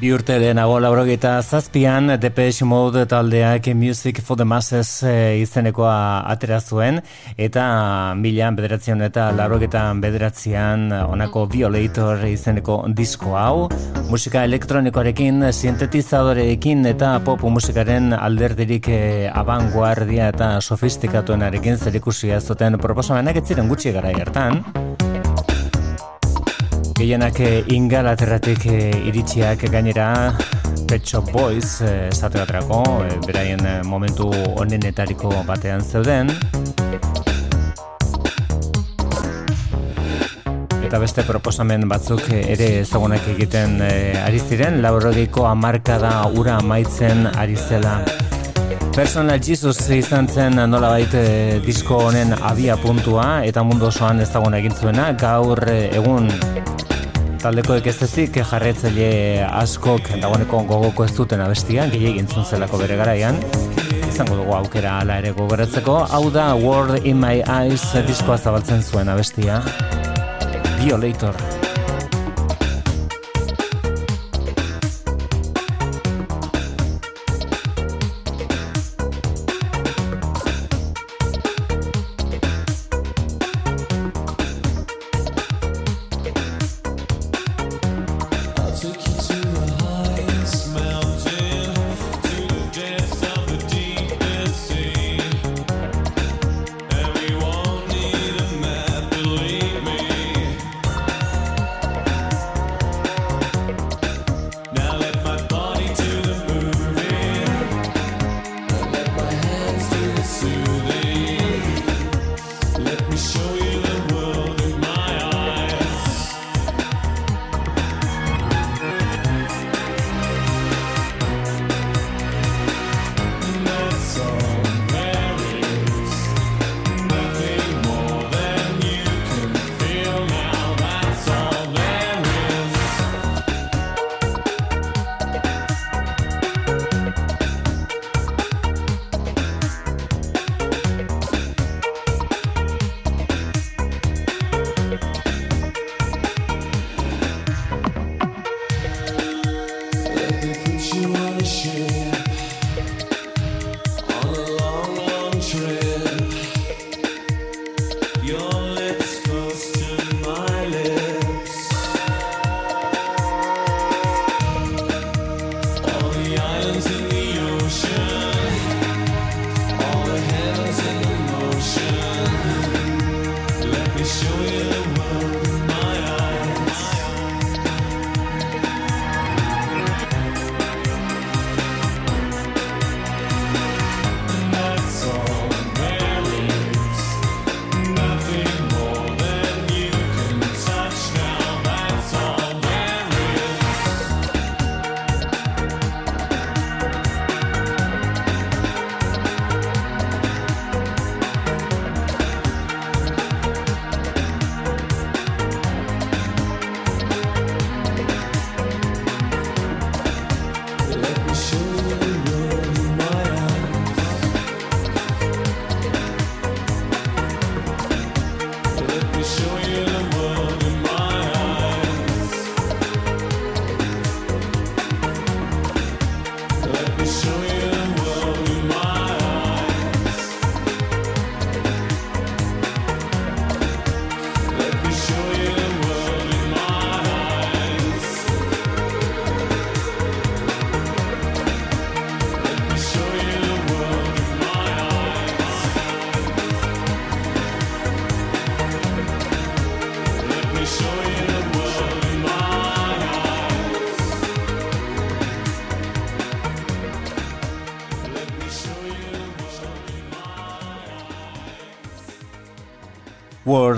Bi 0.00 0.08
urte 0.16 0.38
lehenago 0.40 0.78
laurogeita 0.80 1.34
zazpian 1.44 2.14
Depeche 2.16 2.64
Mode 2.64 3.02
taldeak 3.04 3.66
Music 3.76 4.22
for 4.24 4.34
the 4.34 4.46
Masses 4.48 5.02
e, 5.04 5.42
izenekoa 5.42 6.24
atera 6.24 6.56
zuen. 6.60 7.02
Eta 7.36 8.14
milan 8.16 8.56
bederatzean 8.56 9.04
eta 9.04 9.28
laurogeita 9.36 9.82
bederatzean 10.00 10.88
onako 11.02 11.44
Violator 11.52 12.24
izeneko 12.30 12.78
disko 12.96 13.36
hau 13.36 13.68
musika 14.08 14.46
elektronikoarekin 14.48 15.44
sintetizadoreekin 15.52 16.88
eta 16.94 17.18
pop 17.26 17.44
musikaren 17.52 18.14
alderdirik 18.16 18.88
e, 18.88 19.02
abanguardia 19.28 20.32
eta 20.32 20.54
sofistikatuenarekin 20.64 21.76
zerikusia 21.76 22.40
zuten 22.40 22.80
proposamenak 22.80 23.42
ez 23.42 23.50
ziren 23.52 23.68
gutxi 23.68 23.92
gara 23.92 24.16
hartan 24.16 24.64
gehienak 27.00 27.38
eh, 27.40 27.64
ingalaterratik 27.72 28.66
eh, 28.68 29.08
iritsiak 29.08 29.62
gainera 29.72 30.36
Pet 30.84 31.00
Shop 31.08 31.30
Boys 31.32 31.80
eh, 31.80 32.10
esate 32.12 32.36
baterako, 32.42 32.82
beraien 33.24 33.62
momentu 33.88 34.28
onenetariko 34.60 35.32
batean 35.48 35.80
zeuden. 35.80 36.28
Eta 40.84 41.00
beste 41.00 41.24
proposamen 41.24 41.88
batzuk 41.88 42.26
ere 42.36 42.68
ezagunak 42.82 43.30
egiten 43.32 43.78
ari 43.80 44.42
ziren, 44.42 44.82
laurogeiko 44.84 45.46
amarka 45.48 45.96
da 46.02 46.12
ura 46.36 46.58
amaitzen 46.60 47.30
ari 47.32 47.56
zela. 47.56 48.02
Personal 48.92 49.40
Jesus 49.40 49.86
izan 49.94 50.28
zen 50.28 50.58
nola 50.68 50.90
baita 50.92 51.22
disko 51.64 52.02
honen 52.10 52.34
abia 52.34 52.76
puntua 52.76 53.40
eta 53.46 53.64
mundu 53.64 53.88
osoan 53.88 54.20
ezagun 54.20 54.58
egin 54.58 54.76
zuena, 54.76 55.12
gaur 55.16 55.64
egun 55.70 56.28
taldeko 57.40 57.76
ekestezik 57.80 58.36
jarretzaile 58.50 59.06
askok 59.48 60.10
dagoeneko 60.20 60.62
gogoko 60.68 61.06
ez 61.06 61.12
duten 61.16 61.40
abestia, 61.44 61.86
gehi 61.92 62.10
egin 62.12 62.28
zelako 62.44 62.80
bere 62.82 62.96
garaian. 63.00 63.40
Izango 64.08 64.36
dugu 64.42 64.54
aukera 64.56 64.98
ala 65.00 65.18
ere 65.22 65.32
gogoratzeko. 65.32 65.96
Hau 66.10 66.30
da 66.30 66.54
World 66.54 67.06
in 67.06 67.20
my 67.20 67.42
eyes 67.46 67.86
diskoa 68.06 68.36
zabaltzen 68.38 68.82
zuen 68.82 69.08
abestia. 69.08 69.62
Violator. 70.82 71.34
Violator. 71.34 71.59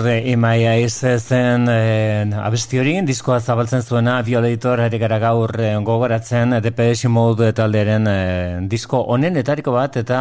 Word 0.03 0.25
in 0.25 0.39
my 0.39 0.67
eyes 0.67 0.97
zen 0.99 1.67
eh, 1.69 2.25
abesti 2.43 2.79
hori, 2.79 2.93
diskoa 3.07 3.39
zabaltzen 3.39 3.83
zuena 3.83 4.17
Violator 4.25 4.81
ere 4.83 4.99
gara 4.99 5.19
gaur 5.19 5.53
eh, 5.59 5.75
gogoratzen 5.79 6.57
DPS 6.63 7.07
Mode 7.07 7.51
taldearen 7.55 8.07
eh, 8.11 8.59
disko 8.67 8.99
honen 9.13 9.39
etariko 9.39 9.71
bat 9.75 9.95
eta 10.01 10.19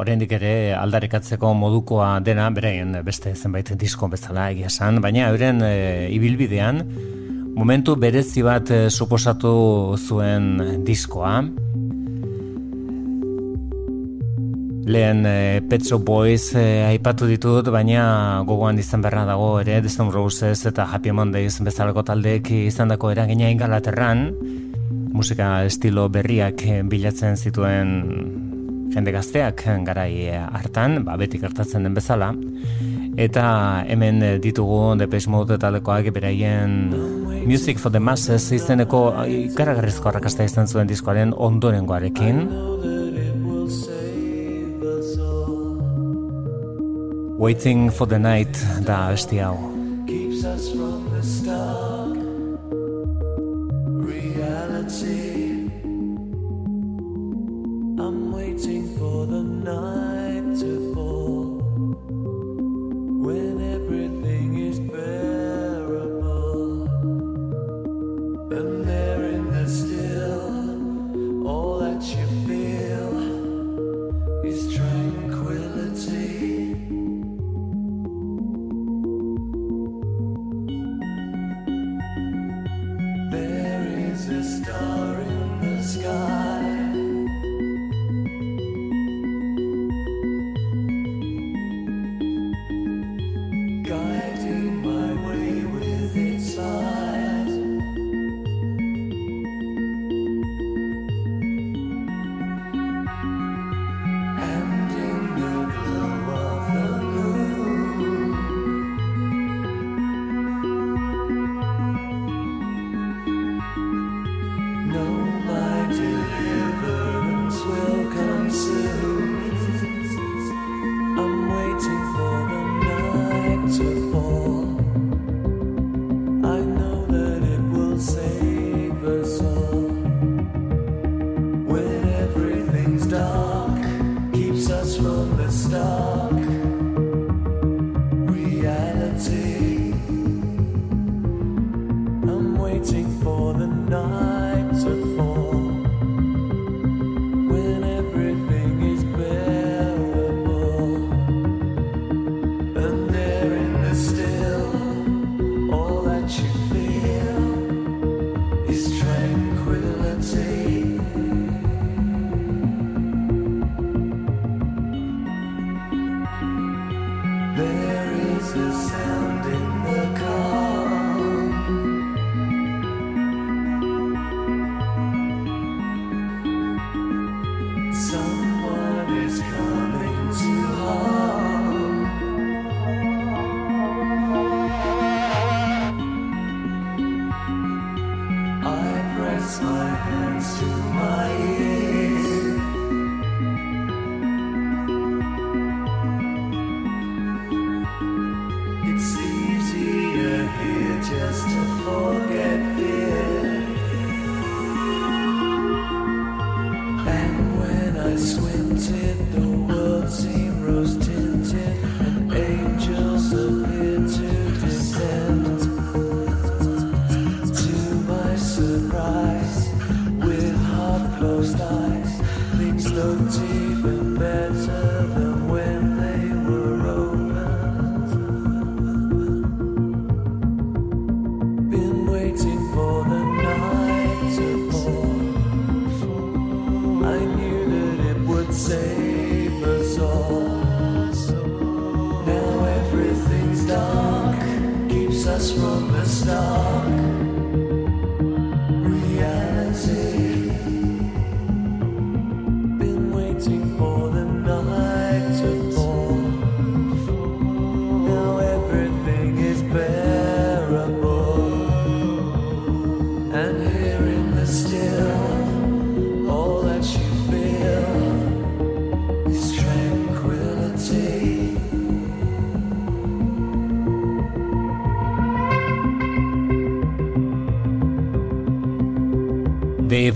oraindik 0.00 0.32
ere 0.38 0.72
aldarekatzeko 0.78 1.52
modukoa 1.54 2.18
dena 2.24 2.48
beraien 2.50 2.96
beste 3.04 3.34
zenbait 3.34 3.74
disko 3.76 4.08
bezala 4.08 4.50
egia 4.54 4.70
san, 4.70 5.02
baina 5.04 5.28
euren 5.28 5.60
eh, 5.66 6.08
ibilbidean 6.16 6.84
momentu 7.58 7.96
berezi 7.96 8.44
bat 8.46 8.70
eh, 8.70 8.86
suposatu 8.88 9.96
zuen 9.98 10.84
diskoa. 10.86 11.42
Lehen 14.88 15.26
e, 15.26 15.60
Pet 15.68 15.84
Shop 15.84 16.02
Boys 16.04 16.54
e, 16.56 16.64
aipatu 16.88 17.28
ditut, 17.28 17.68
baina 17.70 18.42
gogoan 18.48 18.78
izan 18.80 19.04
berra 19.04 19.26
dago 19.28 19.58
ere, 19.60 19.82
The 19.84 20.06
Roses 20.10 20.64
eta 20.66 20.86
Happy 20.88 21.12
Mondays 21.12 21.60
bezalako 21.60 22.02
taldeek 22.02 22.50
izan 22.50 22.88
dako 22.88 23.10
eragina 23.12 23.50
ingalaterran, 23.52 24.32
musika 25.12 25.64
estilo 25.64 26.08
berriak 26.08 26.64
bilatzen 26.88 27.36
zituen 27.36 27.92
jende 28.94 29.12
gazteak 29.12 29.64
garai 29.84 30.32
hartan, 30.32 31.04
ba, 31.04 31.16
beti 31.16 31.38
gertatzen 31.38 31.84
den 31.84 31.94
bezala, 31.94 32.32
eta 33.18 33.84
hemen 33.88 34.40
ditugu 34.40 34.96
Depeche 34.96 35.28
Mode 35.28 35.58
talekoak 35.58 36.08
beraien 36.14 36.94
Music 37.48 37.78
for 37.78 37.90
the 37.90 38.00
Masses 38.00 38.50
izeneko 38.52 39.08
ikaragarrizko 39.24 40.10
arrakasta 40.10 40.44
izan 40.44 40.68
zuen 40.68 40.88
diskoaren 40.90 41.32
ondorengoarekin. 41.32 42.42
Waiting 47.38 47.88
for 47.90 48.06
the 48.06 48.18
night 48.18 48.52
da 48.84 49.10
besti 49.10 49.38
hau. 49.38 49.56
Keeps 50.06 50.44
us 50.44 50.72
from 50.72 51.08
the 51.14 51.22
stark 51.22 52.18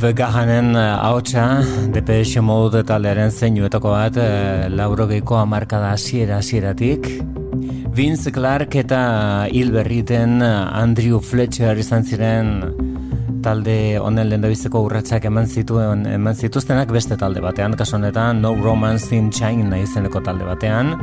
Dave 0.03 0.15
Gahanen 0.15 0.75
eh, 0.75 0.81
haotxa, 0.99 1.63
Depeche 1.95 2.41
Mode 2.43 2.81
taldearen 2.83 3.31
zeinuetako 3.31 3.93
bat, 3.93 4.17
e, 4.19 4.67
laurogeiko 4.75 5.37
amarkada 5.39 5.93
asiera 5.95 6.41
asieratik. 6.43 7.07
Vince 7.95 8.33
Clark 8.35 8.75
eta 8.81 9.47
Hil 9.47 9.71
Berriten 9.71 10.43
eh, 10.43 10.81
Andrew 10.81 11.21
Fletcher 11.23 11.79
izan 11.79 12.03
ziren 12.03 12.51
talde 13.47 14.01
honen 14.03 14.27
lehen 14.27 14.43
urratsak 14.83 15.31
eman 15.31 15.47
zituen 15.47 16.05
eman 16.07 16.35
zituztenak 16.35 16.91
beste 16.91 17.17
talde 17.17 17.41
batean, 17.41 17.77
kaso 17.79 17.95
honetan 17.95 18.43
No 18.43 18.57
Romance 18.57 19.15
in 19.15 19.31
China 19.31 19.79
izeneko 19.79 20.19
talde 20.21 20.43
batean. 20.43 20.97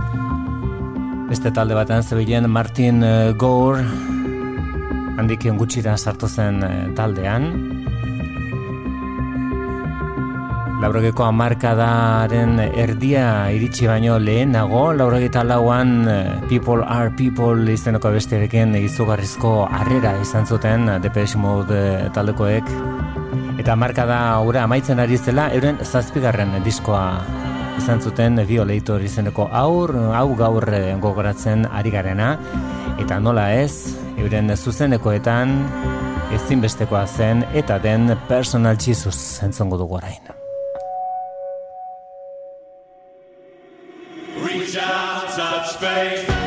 Beste 1.29 1.51
talde 1.51 1.73
batean 1.73 2.03
zebilen 2.03 2.49
Martin 2.49 2.99
Gore 3.37 3.79
handik 5.15 5.47
gutxira 5.55 5.95
sartu 5.95 6.27
zen 6.27 6.65
taldean. 6.97 7.78
Laurogeko 10.79 11.25
amarkadaren 11.27 12.53
erdia 12.63 13.49
iritsi 13.51 13.89
baino 13.89 14.15
lehenago, 14.15 14.93
laurogeta 14.95 15.43
lauan 15.43 16.07
eh, 16.07 16.37
People 16.47 16.85
are 16.87 17.11
People 17.19 17.67
izeneko 17.73 18.13
besterekin 18.15 18.77
izugarrizko 18.79 19.51
harrera 19.67 20.13
izan 20.23 20.47
zuten 20.47 20.87
Depeche 21.03 21.41
Mode 21.41 21.81
taldekoek 22.15 22.71
Eta 23.59 23.75
marka 23.75 24.05
da 24.07 24.21
ura 24.39 24.63
amaitzen 24.63 25.03
ari 25.03 25.19
zela, 25.19 25.49
euren 25.51 25.83
zazpigarren 25.83 26.55
diskoa 26.63 27.03
izan 27.79 27.99
zuten 27.99 28.39
Violator 28.47 29.03
izeneko 29.03 29.49
aur, 29.51 29.91
hau 30.15 30.29
gaur 30.39 30.65
gogoratzen 31.03 31.67
ari 31.67 31.91
garena. 31.91 32.33
Eta 33.03 33.19
nola 33.19 33.49
ez, 33.59 33.95
euren 34.15 34.55
zuzenekoetan 34.55 35.55
ezinbestekoa 36.39 37.05
zen 37.07 37.43
eta 37.51 37.79
den 37.83 38.13
personal 38.31 38.79
Jesus 38.79 39.43
entzongo 39.43 39.83
dugu 39.83 39.99
orain. 39.99 40.38
space. 45.79 46.38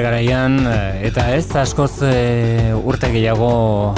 Bere 0.00 0.24
garaian 0.24 0.54
eh, 0.64 1.08
eta 1.08 1.26
ez 1.34 1.44
askoz 1.56 2.02
e, 2.06 2.72
urte 2.72 3.10
gehiago 3.12 3.92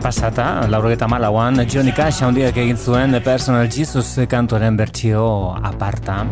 pasata, 0.00 0.66
laurogeta 0.70 1.08
malauan, 1.10 1.60
Johnny 1.68 1.92
Cash 1.92 2.22
handiak 2.24 2.56
egin 2.56 2.78
zuen 2.78 3.12
The 3.12 3.20
Personal 3.20 3.68
Jesus 3.68 4.16
kantoren 4.28 4.76
bertsio 4.76 5.52
aparta. 5.62 6.22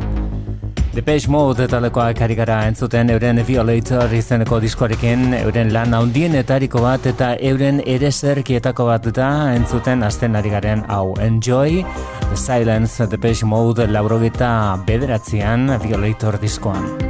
Depeche 0.97 1.29
Mode 1.29 1.67
talekoak 1.69 2.23
ari 2.25 2.39
gara 2.39 2.63
entzuten 2.71 3.11
euren 3.13 3.43
Violator 3.45 4.15
izeneko 4.17 4.63
diskorekin, 4.65 5.35
euren 5.43 5.75
lan 5.75 5.93
handienetariko 5.93 6.81
bat 6.81 7.05
eta 7.11 7.35
euren 7.37 7.83
ere 7.85 8.09
zerkietako 8.11 8.89
bat 8.89 9.11
da 9.19 9.31
entzuten 9.53 10.07
azten 10.09 10.41
ari 10.41 10.55
garen 10.55 10.87
hau 10.89 11.13
Enjoy, 11.21 11.83
The 12.31 12.41
Silence, 12.47 13.11
Depeche 13.13 13.45
Mode 13.45 13.91
laurogeta 13.93 14.79
bederatzean 14.89 15.75
Violator 15.85 16.41
diskoan. 16.41 17.06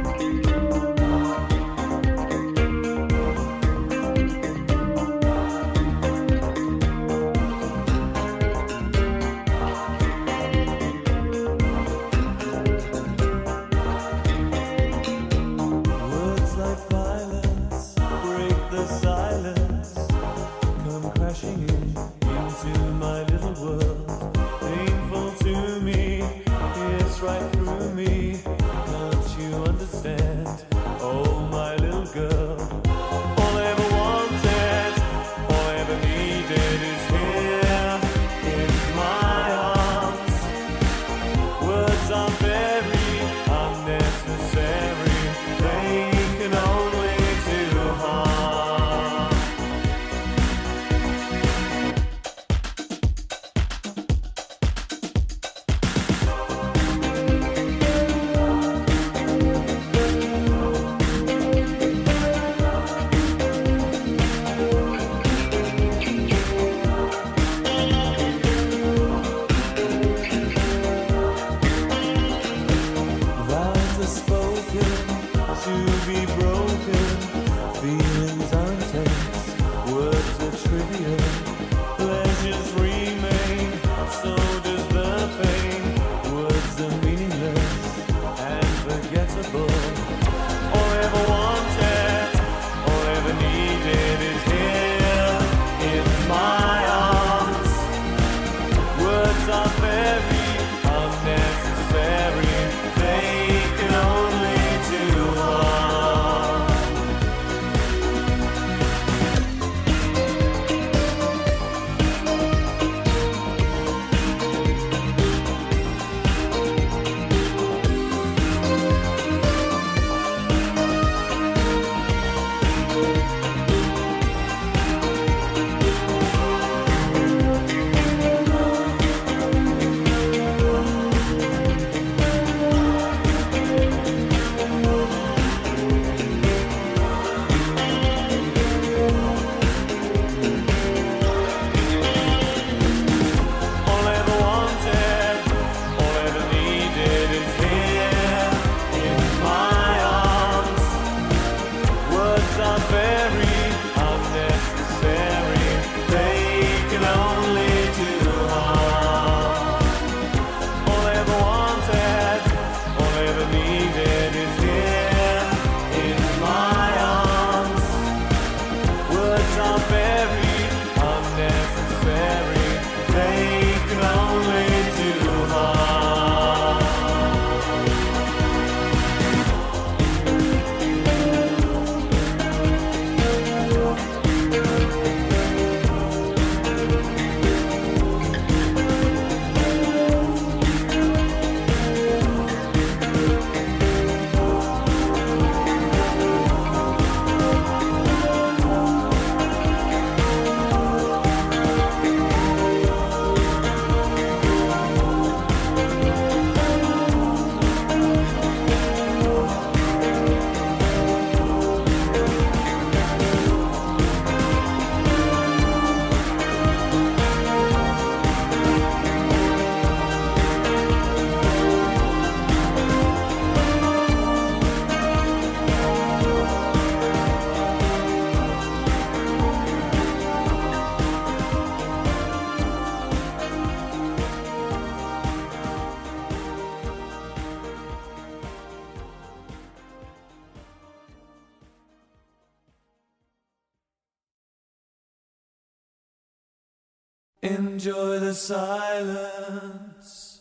Enjoy 247.47 248.19
the 248.19 248.33
silence. 248.33 250.36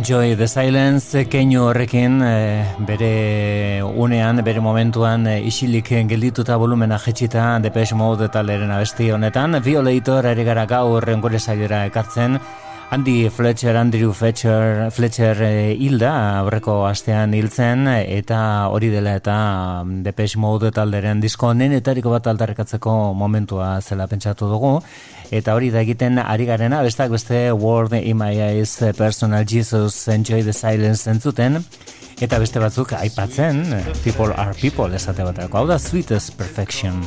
Enjoy 0.00 0.34
the 0.34 0.48
silence, 0.48 1.26
keinu 1.28 1.66
horrekin 1.66 2.22
e, 2.24 2.64
bere 2.88 3.82
unean, 3.84 4.40
bere 4.40 4.62
momentuan 4.64 5.26
e, 5.28 5.34
isilik 5.44 5.90
geldituta 6.08 6.56
volumena 6.56 6.96
jetxita 6.96 7.58
Depeche 7.60 7.98
Mode 8.00 8.30
taleren 8.32 8.72
abesti 8.72 9.10
honetan. 9.12 9.58
Violator 9.60 10.24
ere 10.30 10.46
gara 10.48 10.64
gaur 10.64 11.04
rengore 11.04 11.36
saiora 11.38 11.82
ekartzen, 11.90 12.38
Andy 12.92 13.28
Fletcher, 13.28 13.76
Andrew 13.76 14.12
Fletcher, 14.12 14.90
Fletcher 14.90 15.40
e, 15.46 15.76
hilda, 15.78 16.40
aurreko 16.40 16.80
astean 16.88 17.36
hiltzen, 17.38 17.86
eta 17.86 18.66
hori 18.74 18.88
dela 18.90 19.12
eta 19.14 19.36
mm, 19.84 20.00
Depeche 20.02 20.40
Mode 20.42 20.72
talderen 20.74 21.22
disko 21.22 21.52
nenetariko 21.54 22.10
bat 22.10 22.26
aldarrekatzeko 22.32 23.14
momentua 23.14 23.76
zela 23.80 24.08
pentsatu 24.10 24.50
dugu. 24.50 24.72
Eta 25.30 25.54
hori 25.54 25.70
da 25.70 25.84
egiten 25.86 26.18
ari 26.18 26.50
garena, 26.50 26.82
bestak 26.82 27.14
beste 27.14 27.52
World 27.52 27.94
in 28.00 28.18
My 28.18 28.34
Eyes, 28.34 28.74
Personal 28.98 29.46
Jesus, 29.46 30.08
Enjoy 30.08 30.42
the 30.42 30.52
Silence 30.52 31.06
entzuten. 31.06 31.62
Eta 32.18 32.42
beste 32.42 32.58
batzuk 32.58 32.96
aipatzen, 32.98 33.62
People 34.02 34.34
are 34.34 34.50
People 34.58 34.90
esate 34.98 35.22
batako. 35.22 35.62
Hau 35.62 35.66
da 35.70 35.78
Sweetest 35.78 36.34
Perfection. 36.36 37.04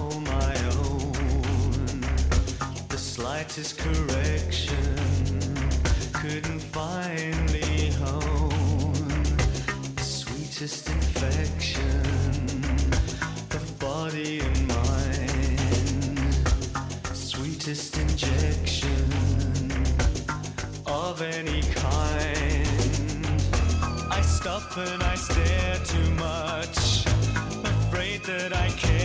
The 2.88 2.98
slightest 2.98 3.84
correction 3.84 4.63
and 24.78 25.04
I 25.04 25.16
stare 25.16 25.76
too 25.86 26.10
much, 26.16 27.06
afraid 27.64 28.24
that 28.24 28.56
I 28.56 28.70
care 28.70 29.03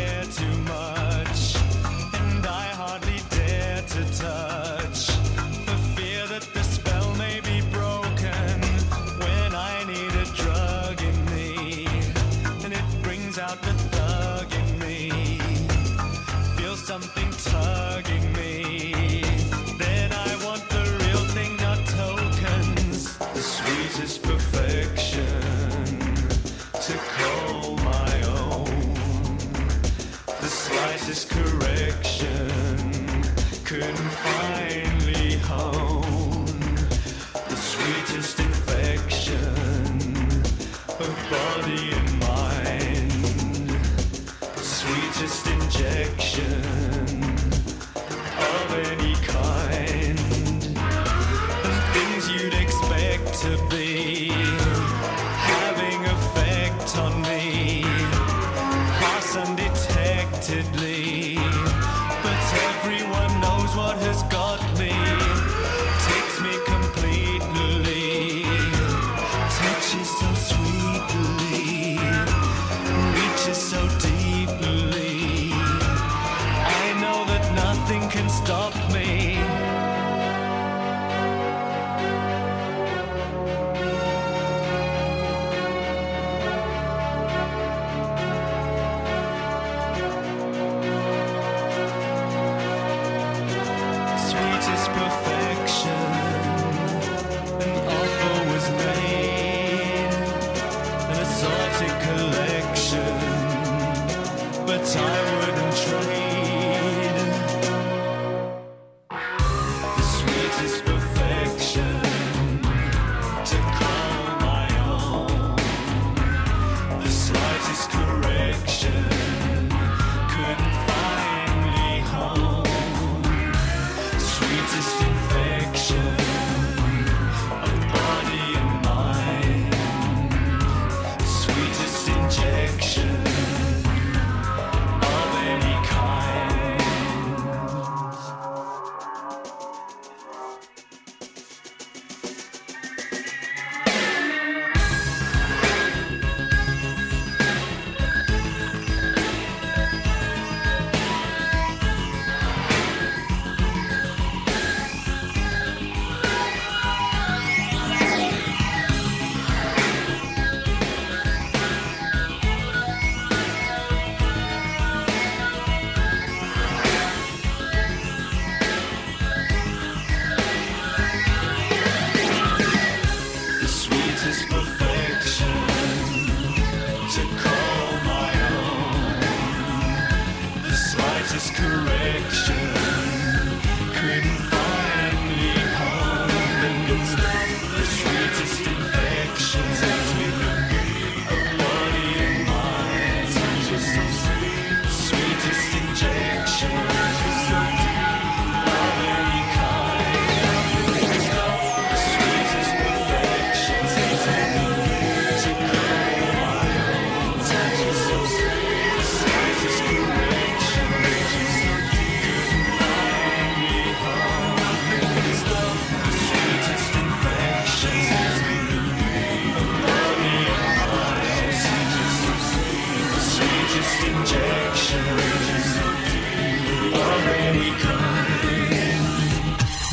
This 31.09 31.24
correction. 31.24 32.51
Couldn't 33.64 33.97
find. 33.97 34.67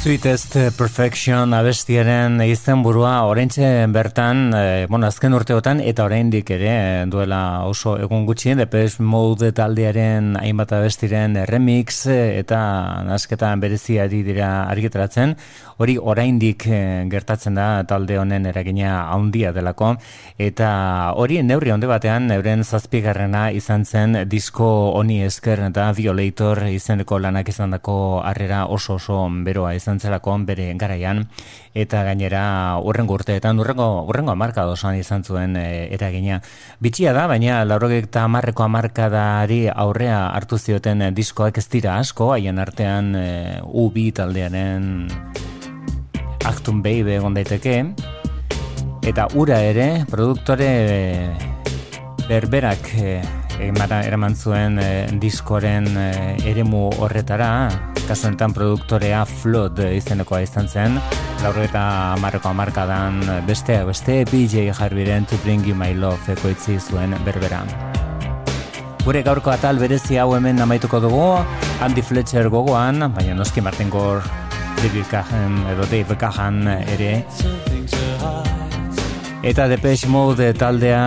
Sweetest 0.05 0.53
Perfection 0.77 1.49
abestiaren 1.57 2.37
izenburua 2.45 3.23
oraintxe 3.25 3.87
bertan, 3.89 4.51
e, 4.53 4.85
bueno, 4.85 5.07
azken 5.09 5.33
urteotan 5.33 5.79
eta 5.81 6.03
oraindik 6.05 6.51
ere 6.53 6.75
duela 7.09 7.65
oso 7.65 7.95
egun 7.97 8.27
gutxi 8.27 8.53
Depeche 8.53 9.01
Mode 9.01 9.49
taldearen 9.57 10.35
hainbat 10.37 10.75
abestiren 10.77 11.39
remix 11.49 12.03
eh, 12.05 12.37
eta 12.43 12.59
nasketan 13.07 13.63
bereziari 13.63 14.21
dira 14.27 14.67
argitaratzen. 14.69 15.33
Hori 15.81 15.97
oraindik 15.97 16.67
gertatzen 17.09 17.57
da 17.57 17.81
talde 17.89 18.19
honen 18.21 18.45
eragina 18.45 19.09
handia 19.11 19.51
delako 19.57 19.95
eta 20.37 20.69
hori 21.17 21.41
neurri 21.43 21.73
onde 21.73 21.89
batean 21.89 22.29
euren 22.31 22.63
zazpigarrena 22.63 23.49
izan 23.57 23.83
zen 23.83 24.21
disko 24.29 24.69
honi 24.93 25.23
esker 25.25 25.65
eta 25.65 25.89
Violator 25.97 26.61
izeneko 26.69 27.19
lanak 27.19 27.49
izandako 27.49 27.97
harrera 28.21 28.67
oso 28.69 29.01
oso 29.01 29.25
beroa 29.43 29.73
izan 29.73 29.94
izan 29.99 30.45
bere 30.45 30.73
garaian 30.77 31.25
eta 31.73 32.03
gainera 32.03 32.79
urrengo 32.83 33.13
urteetan 33.13 33.59
urrengo 33.59 34.05
urrengo 34.07 34.31
hamarka 34.31 34.65
dosan 34.65 34.95
izan 34.95 35.23
zuen 35.23 35.55
e, 35.55 35.87
eragina. 35.93 36.41
Bitxia 36.79 37.13
da, 37.13 37.27
baina 37.27 37.63
laurogek 37.65 38.09
eta 38.09 38.23
hamarreko 38.25 38.63
hamarkadari 38.63 39.67
aurrea 39.69 40.29
hartu 40.35 40.57
zioten 40.57 41.01
e, 41.01 41.11
diskoak 41.11 41.57
ez 41.57 41.67
dira 41.69 41.99
asko, 41.99 42.31
haien 42.33 42.59
artean 42.59 43.15
e, 43.15 43.27
UB 43.63 43.97
taldearen 44.15 45.07
Actum 46.45 46.81
Baby 46.85 47.17
egon 47.17 47.33
daiteke 47.33 47.79
eta 49.05 49.27
ura 49.37 49.59
ere 49.61 50.05
produktore 50.09 50.69
e, 50.69 51.55
berberak 52.29 52.93
e, 52.97 53.44
eraman 53.59 54.35
zuen 54.35 54.79
e, 54.79 55.07
diskoren 55.19 55.87
e, 55.97 56.35
eremu 56.49 56.89
horretara 56.99 57.69
kasu 58.07 58.27
enten 58.27 58.53
produktorea 58.53 59.25
Flood 59.25 59.79
izenekoa 59.95 60.41
izan 60.45 60.67
zen, 60.67 60.99
lauro 61.41 61.63
eta 61.63 62.15
marreko 62.21 62.49
amarkadan 62.49 63.21
beste, 63.47 63.79
beste 63.85 64.25
PJ 64.29 64.69
jarbiren 64.77 65.25
To 65.25 65.37
Bring 65.43 65.65
You 65.65 65.75
My 65.75 65.93
Love 65.93 66.35
ekoitzi 66.35 66.77
zuen 66.79 67.15
berbera. 67.25 67.63
Gure 69.05 69.21
gaurko 69.25 69.51
atal 69.53 69.77
berezi 69.81 70.17
hau 70.17 70.31
hemen 70.35 70.61
amaituko 70.61 70.99
dugu, 70.99 71.25
Andy 71.81 72.01
Fletcher 72.01 72.49
gogoan, 72.49 73.07
baina 73.13 73.35
noski 73.37 73.61
Martin 73.61 73.89
Gore, 73.89 74.21
David 74.81 75.05
Cahan 75.09 75.61
edo 75.73 75.85
Dave 75.89 76.17
Cahan 76.17 76.67
ere. 76.67 77.13
Eta 79.45 79.67
Depeche 79.69 80.09
Mode 80.09 80.53
taldea 80.57 81.05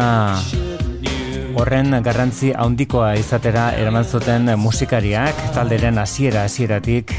horren 1.57 1.97
garrantzi 2.05 2.53
handikoa 2.53 3.15
izatera 3.21 3.71
eraman 3.79 4.05
zuten 4.05 4.53
musikariak 4.61 5.49
talderen 5.55 5.99
hasiera 5.99 6.45
hasieratik 6.49 7.15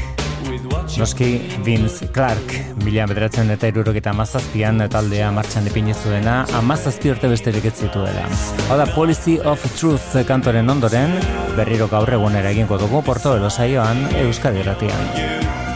Noski 0.98 1.40
Vince 1.64 2.08
Clark 2.12 2.54
mila 2.84 3.06
bederatzen 3.10 3.50
eta 3.54 3.70
iruroketa 3.70 4.10
amazazpian 4.14 4.82
taldea 4.90 5.30
martxan 5.34 5.68
ipini 5.70 5.94
zuena 5.94 6.40
amazazpi 6.58 7.12
urte 7.14 7.30
besterik 7.30 7.70
ez 7.70 7.76
zituela. 7.86 8.26
Hau 8.68 8.78
da 8.80 8.88
Policy 8.94 9.38
of 9.44 9.64
Truth 9.78 10.20
kantoren 10.28 10.70
ondoren 10.70 11.16
berriro 11.56 11.88
gaur 11.88 12.18
egunera 12.18 12.50
egingo 12.56 12.78
dugu 12.82 13.04
Porto 13.06 13.36
Elosaioan 13.38 14.08
Euskadi 14.26 14.66
Ratian. 14.66 15.69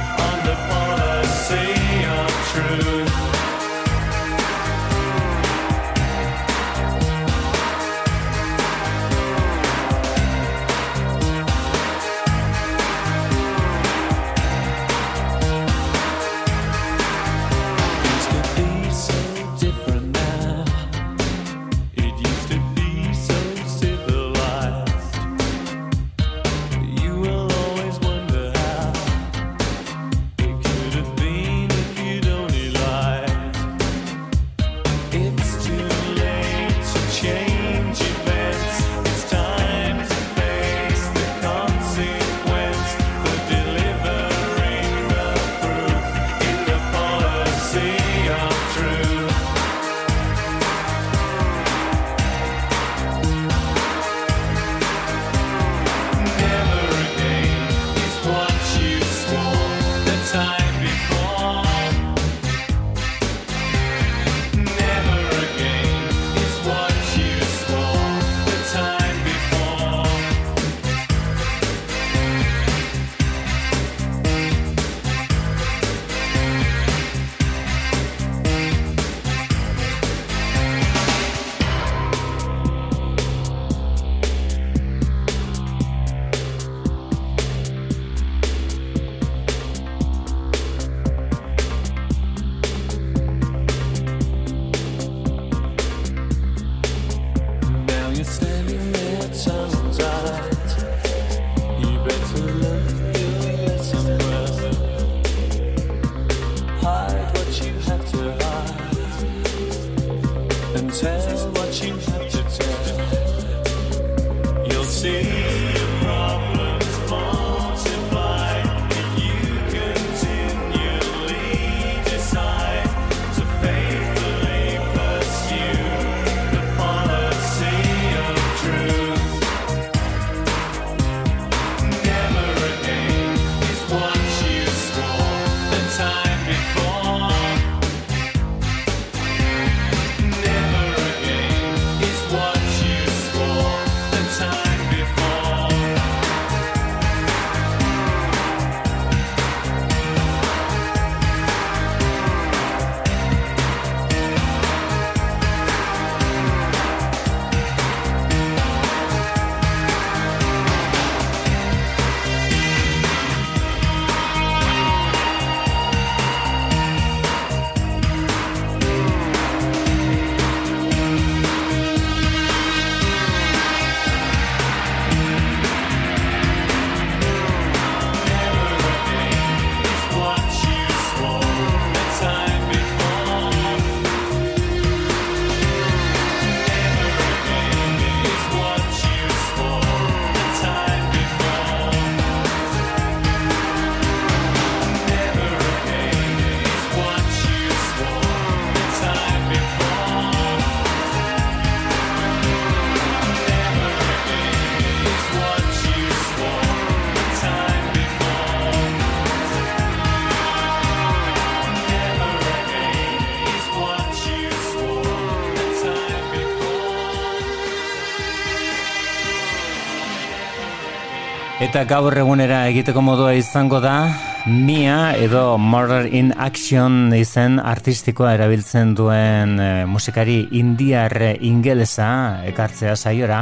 eta 221.75 221.89
gaur 221.91 222.15
egunera 222.15 222.61
egiteko 222.71 223.01
modua 223.03 223.33
izango 223.35 223.81
da 223.83 224.07
Mia 224.47 225.17
edo 225.19 225.57
Murder 225.59 226.07
in 226.07 226.29
Action 226.39 227.11
izen 227.19 227.57
artistikoa 227.59 228.37
erabiltzen 228.37 228.93
duen 228.95 229.57
e, 229.59 229.67
musikari 229.91 230.37
indiar 230.55 231.17
ingelesa 231.43 232.45
ekartzea 232.47 232.95
saiora. 232.95 233.41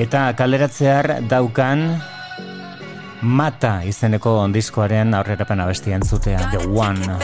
Eta 0.00 0.30
kaleratzear 0.38 1.18
daukan 1.28 1.84
Mata 3.20 3.82
izeneko 3.84 4.38
ondiskoaren 4.46 5.12
aurrerapen 5.12 5.60
abestian 5.60 6.00
zutea 6.00 6.40
The 6.54 6.72
One. 6.72 7.20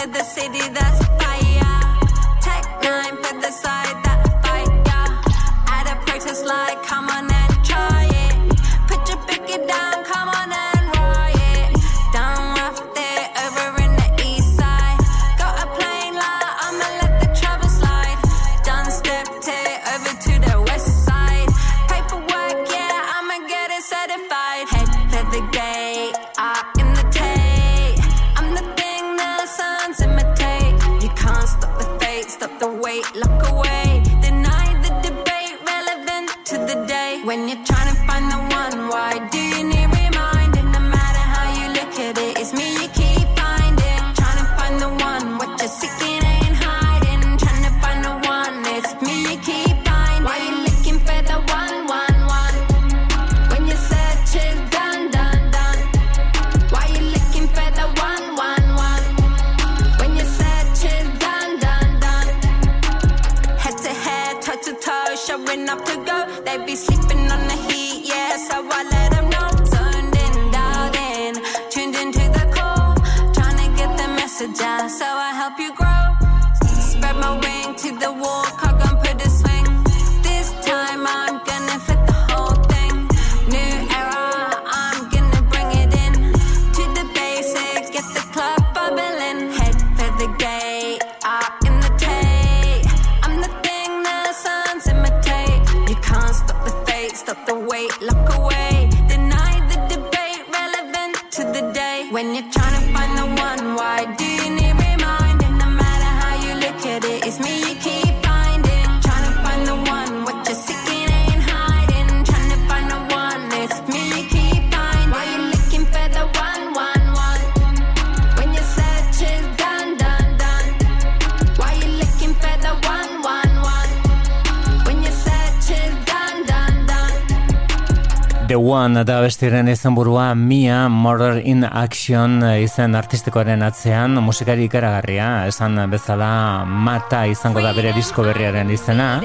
da 129.04 129.18
bestiren 129.20 129.68
izan 129.68 129.94
burua 129.96 130.34
Mia 130.34 130.88
Murder 130.88 131.42
in 131.44 131.64
Action 131.64 132.38
eh, 132.46 132.62
izan 132.62 132.94
artistikoaren 132.94 133.60
atzean 133.66 134.16
musikari 134.24 134.64
ikaragarria, 134.70 135.46
esan 135.50 135.76
bezala 135.90 136.64
Mata 136.64 137.26
izango 137.26 137.60
da 137.60 137.74
bere 137.76 137.92
disko 137.92 138.22
berriaren 138.24 138.70
izena. 138.70 139.20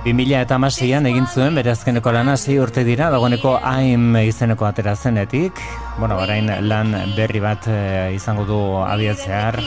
Bimila 0.00 0.40
eta 0.40 0.56
masian 0.56 1.04
egin 1.10 1.26
zuen 1.28 1.58
bere 1.58 1.74
azkeneko 1.74 2.14
lana 2.16 2.38
zi 2.38 2.56
urte 2.56 2.86
dira, 2.86 3.10
dagoeneko 3.12 3.58
AIM 3.60 4.16
izeneko 4.22 4.64
atera 4.64 4.94
zenetik. 4.96 5.60
Bueno, 5.98 6.16
orain 6.22 6.48
lan 6.68 6.94
berri 7.16 7.42
bat 7.44 7.68
eh, 7.68 8.14
izango 8.16 8.48
du 8.48 8.62
abiatzear. 8.86 9.60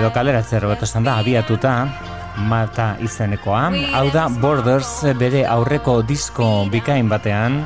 Edo 0.00 0.10
kaleratzea 0.10 0.64
robeto 0.66 0.90
da. 0.98 1.18
Abiatuta 1.20 1.76
mata 2.36 2.94
izenekoa. 3.00 3.70
Hau 3.96 4.06
da 4.12 4.28
Borders 4.28 5.04
eh, 5.04 5.14
bere 5.16 5.44
aurreko 5.48 6.00
disko 6.06 6.66
bikain 6.70 7.08
batean. 7.08 7.62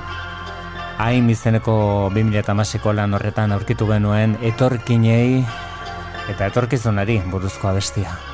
Hain 1.00 1.30
izeneko 1.32 1.74
2008ko 2.14 2.92
lan 2.94 3.16
horretan 3.16 3.52
aurkitu 3.56 3.88
genuen 3.88 4.36
etorkinei 4.44 5.40
eta 6.30 6.50
etorkizunari 6.52 7.22
buruzko 7.30 7.72
abestia. 7.72 8.29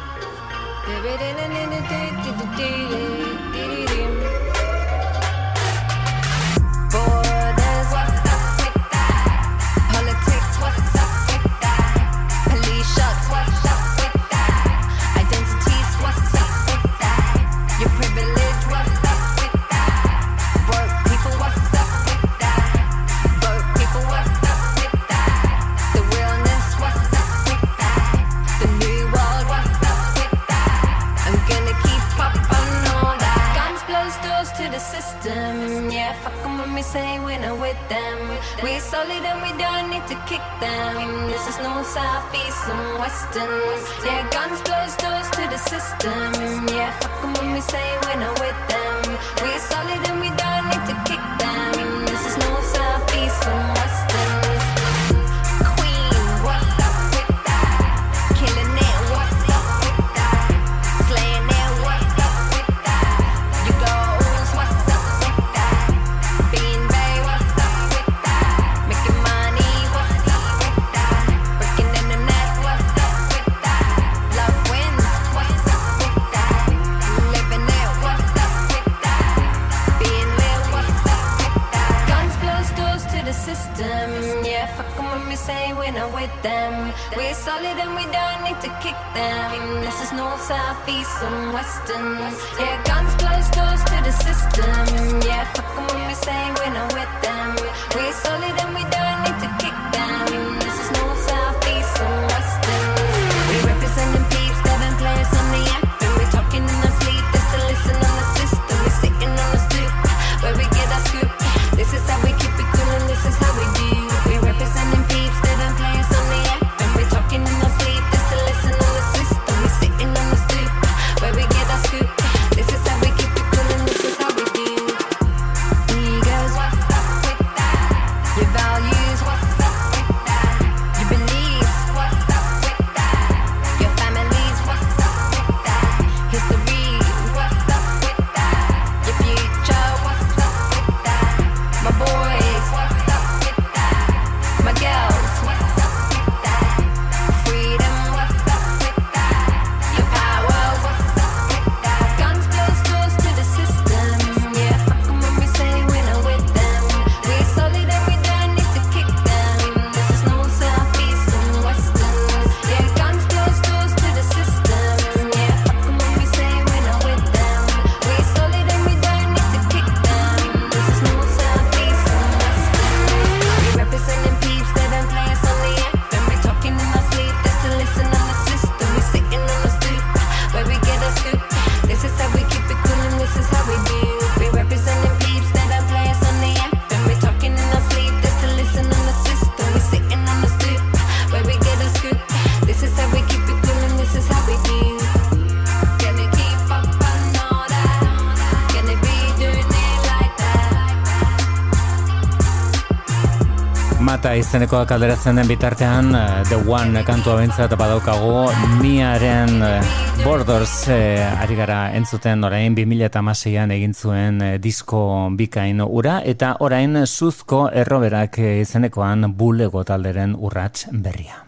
Izeneko 204.37 204.83
kalderatzen 204.85 205.39
den 205.41 205.49
bitartean 205.49 206.11
eh, 206.13 206.43
The 206.51 206.59
One 206.69 207.01
kantua 207.09 207.39
bentzat 207.41 207.73
badaukagu 207.81 208.43
Miaren 208.83 209.63
eh, 209.65 209.79
Borders 210.21 210.89
eh, 210.93 211.25
ari 211.25 211.57
gara 211.57 211.79
entzuten 211.97 212.45
orain 212.45 212.77
2006an 212.77 213.73
egin 213.73 213.95
zuen 213.97 214.43
eh, 214.45 214.53
disko 214.61 215.01
bikain 215.39 215.81
ura 215.81 216.19
eta 216.25 216.57
orain 216.61 217.01
zuzko 217.07 217.71
erroberak 217.73 218.37
eh, 218.45 218.61
izenekoan 218.61 219.33
bulego 219.39 219.85
talderen 219.89 220.37
urrats 220.37 220.85
berria. 220.93 221.41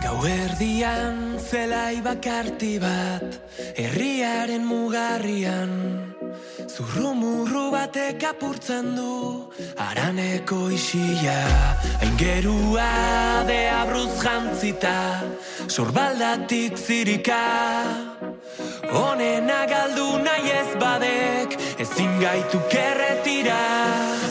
Gauerdian 0.00 1.36
zelai 1.44 2.00
bakarti 2.08 2.78
bat 2.80 3.47
batek 8.38 8.42
apurtzen 8.42 8.96
du 8.96 9.50
Araneko 9.76 10.70
isila 10.70 11.76
Aingerua 12.00 13.44
de 13.46 13.68
abruz 13.70 14.22
jantzita 14.22 15.22
Sorbaldatik 15.68 16.76
zirika. 16.76 17.84
Honena 18.92 19.66
galdu 19.66 20.18
nahi 20.24 20.50
ez 20.50 20.76
badek 20.80 21.58
Ezin 21.78 22.20
gaitu 22.20 22.58
kerretira 22.70 23.60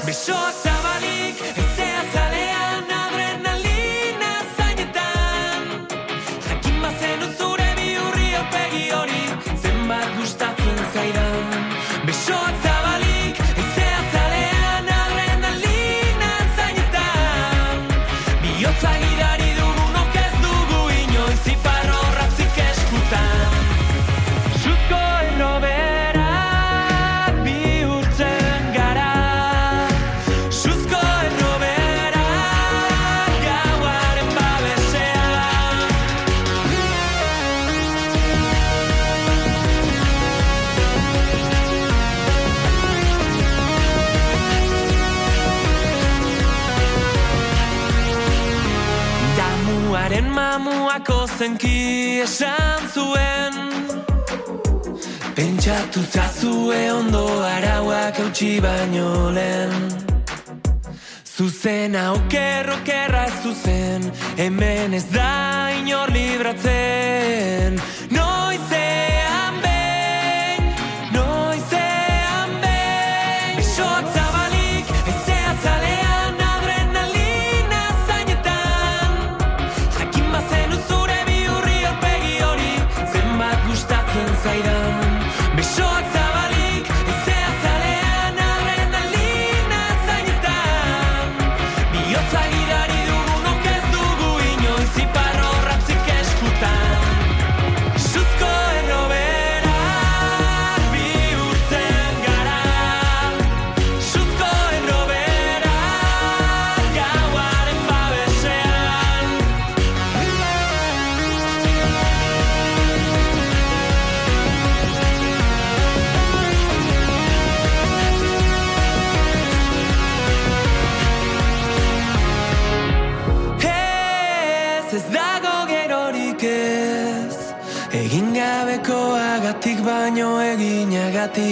Besoak 0.06 0.54
zabalik 0.64 1.67
esan 52.28 52.82
zuen. 52.94 53.54
Pentsatu 55.36 56.02
zazue 56.14 56.82
ondo 57.00 57.24
arauak 57.56 58.20
eutxi 58.24 58.60
baino 58.62 59.32
lehen. 59.38 59.74
Zuzena 61.38 62.14
okerro 62.18 62.78
kerra 62.84 63.28
zuzen 63.44 64.02
Hemen 64.40 64.94
ez 64.98 65.06
da 65.14 65.70
inor 65.80 66.10
libratzen 66.10 67.78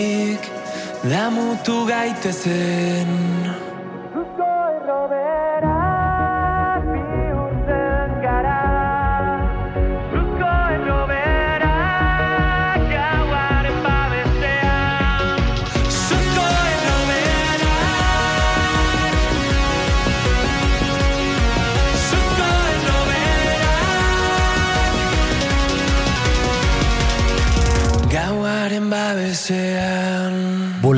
eginagatik 0.06 0.42
Damutu 1.06 1.86
gaitezen 1.86 3.25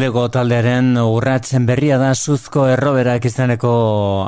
Bulego 0.07 0.29
taldearen 0.31 0.93
urratzen 1.01 1.65
berria 1.67 1.97
da 1.99 2.13
zuzko 2.15 2.61
erroberak 2.71 3.25
izaneko 3.27 3.71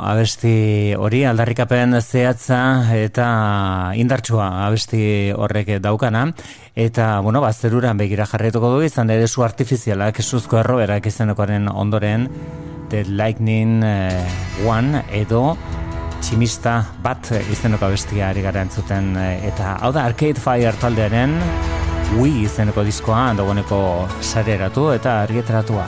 abesti 0.04 0.92
hori, 0.92 1.22
aldarrikapen 1.24 1.96
zehatza 2.02 2.58
eta 2.92 3.28
indartsua 3.96 4.50
abesti 4.66 5.32
horrek 5.32 5.78
daukana. 5.80 6.26
Eta, 6.76 7.06
bueno, 7.24 7.40
bazeruran 7.40 7.96
begira 7.96 8.28
jarretuko 8.28 8.74
du 8.74 8.84
izan 8.84 9.08
ere 9.08 9.24
zu 9.24 9.40
artifizialak 9.46 10.20
zuzko 10.20 10.60
erroberak 10.60 11.08
izanekoaren 11.08 11.72
ondoren 11.72 12.28
The 12.92 13.06
Lightning 13.08 13.80
eh, 13.80 14.68
One 14.68 15.06
edo 15.16 15.56
tximista 16.20 16.82
bat 17.00 17.32
izeneko 17.40 17.88
abestia 17.88 18.28
ari 18.28 18.44
gara 18.44 18.68
entzuten 18.68 19.14
eh, 19.16 19.38
eta 19.48 19.78
hau 19.80 19.94
da 19.96 20.04
Arcade 20.12 20.44
Fire 20.44 20.76
taldearen 20.76 21.38
Wii 22.18 22.40
izeneko 22.42 22.82
diskoa 22.82 23.28
dagoeneko 23.38 23.80
sareratu 24.20 24.88
eta 24.96 25.20
argitaratua. 25.22 25.86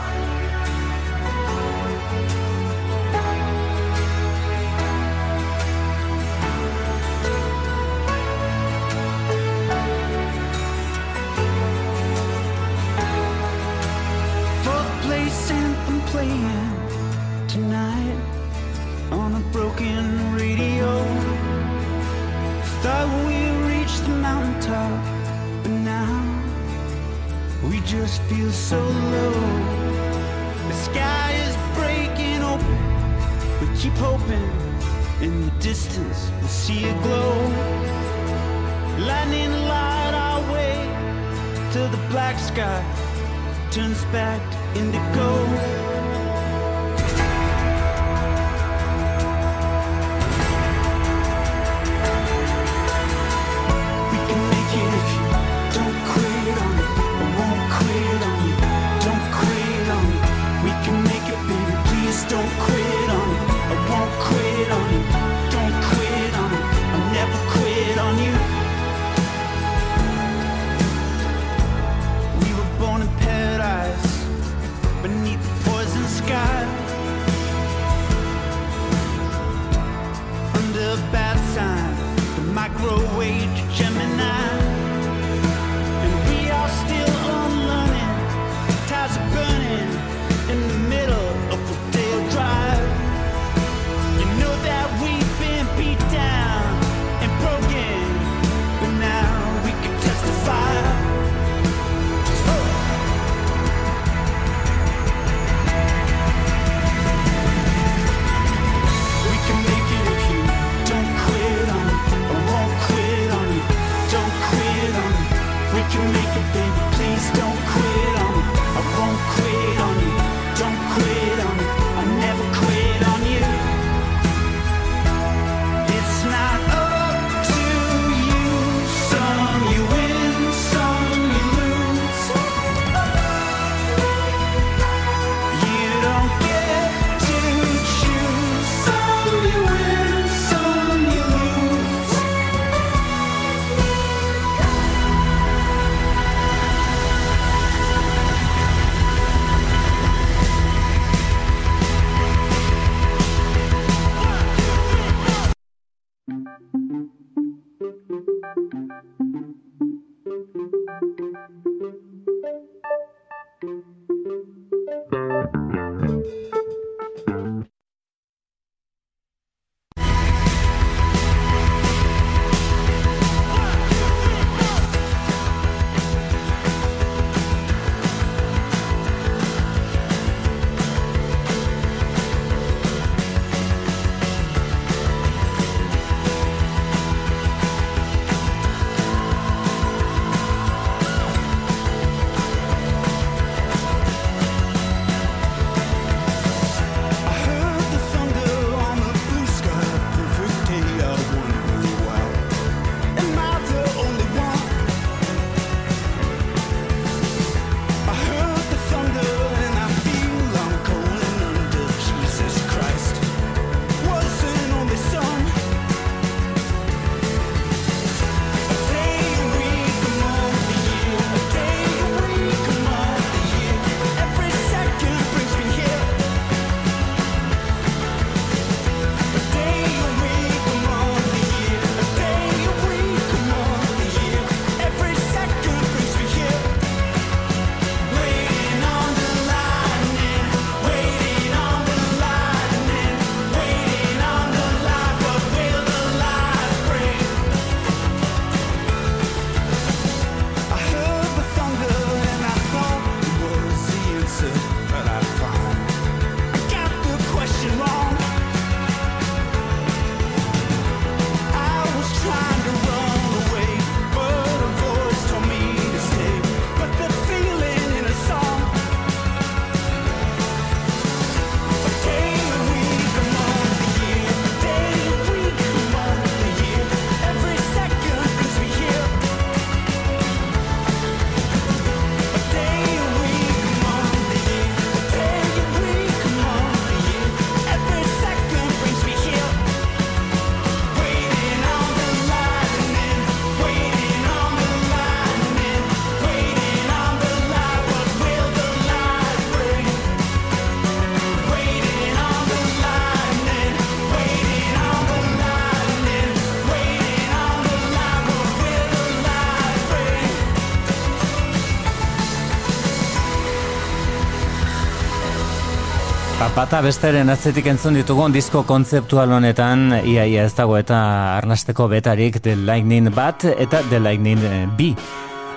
Bata 316.63 316.79
besteren 316.85 317.27
atzetik 317.33 317.67
entzun 317.67 317.97
ditugun 317.99 318.31
disko 318.31 318.61
kontzeptual 318.63 319.33
honetan. 319.35 319.97
Iaia 320.07 320.45
ez 320.47 320.53
dago 320.55 320.77
eta 320.79 320.99
arnasteko 321.41 321.89
betarik 321.91 322.39
The 322.45 322.55
Lightning 322.55 323.09
bat 323.17 323.43
eta 323.51 323.81
The 323.89 323.99
Lightning 323.99 324.45
eh, 324.47 324.61
B. 324.79 324.93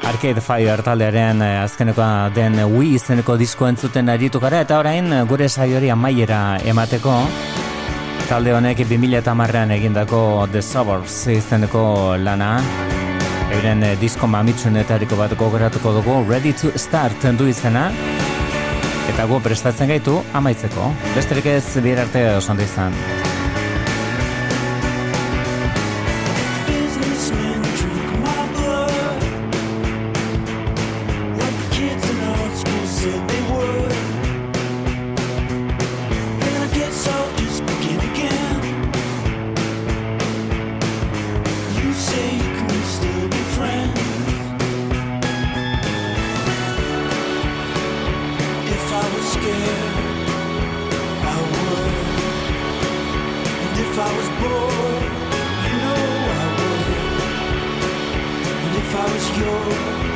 Arcade 0.10 0.42
Fire 0.42 0.82
taldearen 0.82 1.44
eh, 1.46 1.60
azkenekoa 1.62 2.32
den 2.34 2.58
Wii 2.74 2.96
izeneko 2.98 3.38
disko 3.38 3.70
entzuten 3.70 4.10
aritu 4.10 4.42
gara 4.42 4.64
eta 4.66 4.80
orain 4.82 5.14
eh, 5.14 5.22
gure 5.30 5.46
saiori 5.46 5.94
amaiera 5.94 6.58
emateko. 6.74 7.20
Talde 8.26 8.58
honek 8.58 8.82
2000 8.90 9.22
eta 9.22 9.38
marrean 9.38 9.78
egindako 9.78 10.24
The 10.52 10.66
Suburbs 10.66 11.22
izeneko 11.38 11.86
lana. 12.18 12.56
Euren 13.54 13.92
disko 14.02 14.26
mamitsunetariko 14.26 15.22
bat 15.22 15.38
gogoratuko 15.38 16.00
dugu 16.00 16.24
Ready 16.26 16.58
to 16.64 16.74
Start 16.82 17.30
du 17.38 17.54
izena 17.54 17.92
Eta 19.12 19.28
gu 19.30 19.40
prestatzen 19.46 19.92
gaitu 19.94 20.18
amaitzeko. 20.34 20.90
Besterik 21.14 21.52
ez 21.54 21.64
bier 21.86 22.02
arte 22.08 22.28
osan 22.40 22.62
izan. 22.66 22.98
I 58.98 59.04
was 59.12 59.38
yours, 59.38 60.15